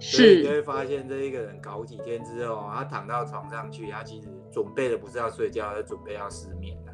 [0.00, 6.92] 是，所以你就会发现这一个人搞几天之后，他躺到床上去，他其实准备的不是要睡觉，而是准备要失眠了。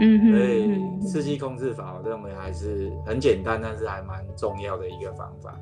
[0.00, 5.58] 嗯哼，所以刺激控制法，我认为还是很简单，但是还蛮重要的一个方法。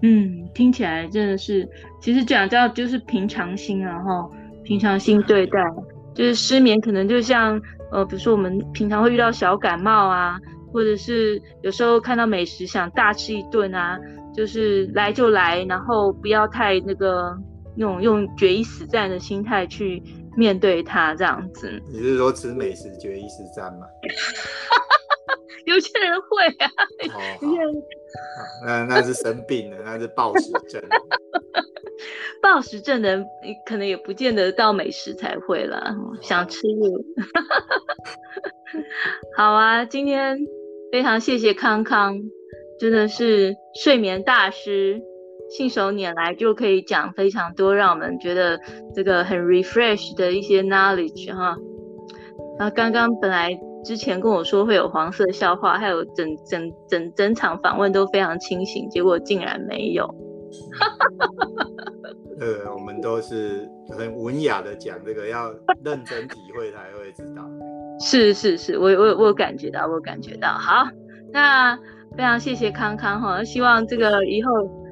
[0.00, 1.68] 嗯，听起来真的是，
[2.00, 4.30] 其实讲到就是平常心啊，哈，
[4.64, 5.60] 平常心对待。
[6.14, 7.60] 就是失眠，可能就像
[7.90, 10.38] 呃，比如说我们平常会遇到小感冒啊，
[10.72, 13.98] 或者是有时候看到美食想大吃一顿啊，
[14.34, 17.34] 就是来就来，然后不要太那个
[17.76, 20.02] 那种用决一死战的心态去
[20.36, 21.82] 面对它这样子。
[21.90, 23.86] 你是说吃美食决一死战吗？
[25.64, 26.70] 有些人会啊，
[27.40, 27.82] 有些人，
[28.66, 30.82] 那那是生病了，那是暴食症。
[32.42, 33.26] 暴食症的人
[33.66, 37.04] 可能也不见得到美食才会了，想吃就。
[39.36, 40.38] 好啊，今天
[40.90, 42.18] 非常谢谢康康，
[42.80, 45.00] 真的是睡眠大师，
[45.50, 48.58] 信手拈来就可以讲非常多，让我们觉得
[48.94, 51.56] 这个很 refresh 的一些 knowledge 哈。
[52.58, 53.50] 然后刚刚本来
[53.84, 60.08] 之前跟我说会有黄色笑话，还有整整整整场访问都非常清醒，结果竟然没有。
[62.40, 65.50] 呃，我们都是很文雅的讲这个，要
[65.84, 67.42] 认真体会才会知道。
[68.00, 70.48] 是是是，我我我有感觉到，我有感觉到。
[70.48, 70.88] 好，
[71.32, 71.76] 那
[72.16, 74.50] 非常谢谢康康哈，希望这个以后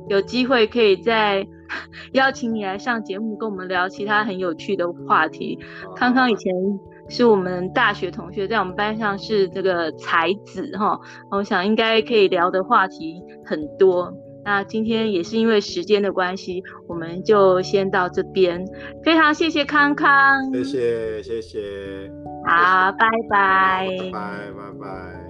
[0.09, 1.45] 有机会可以再
[2.13, 5.59] 邀请你来上节目，跟我们聊其他很有趣的话题。
[5.87, 6.55] 哦、康康以前
[7.09, 11.01] 是我们大学同学，在我们班上是这个才子哈，
[11.33, 14.13] 我想应该可以聊的话题很多。
[14.45, 18.65] 那今天也是因为时间的关系，我们就先到这边。
[19.05, 22.11] 非常谢谢康康，谢谢谢谢，
[22.47, 24.21] 好，拜拜，拜拜
[24.53, 25.30] 拜拜。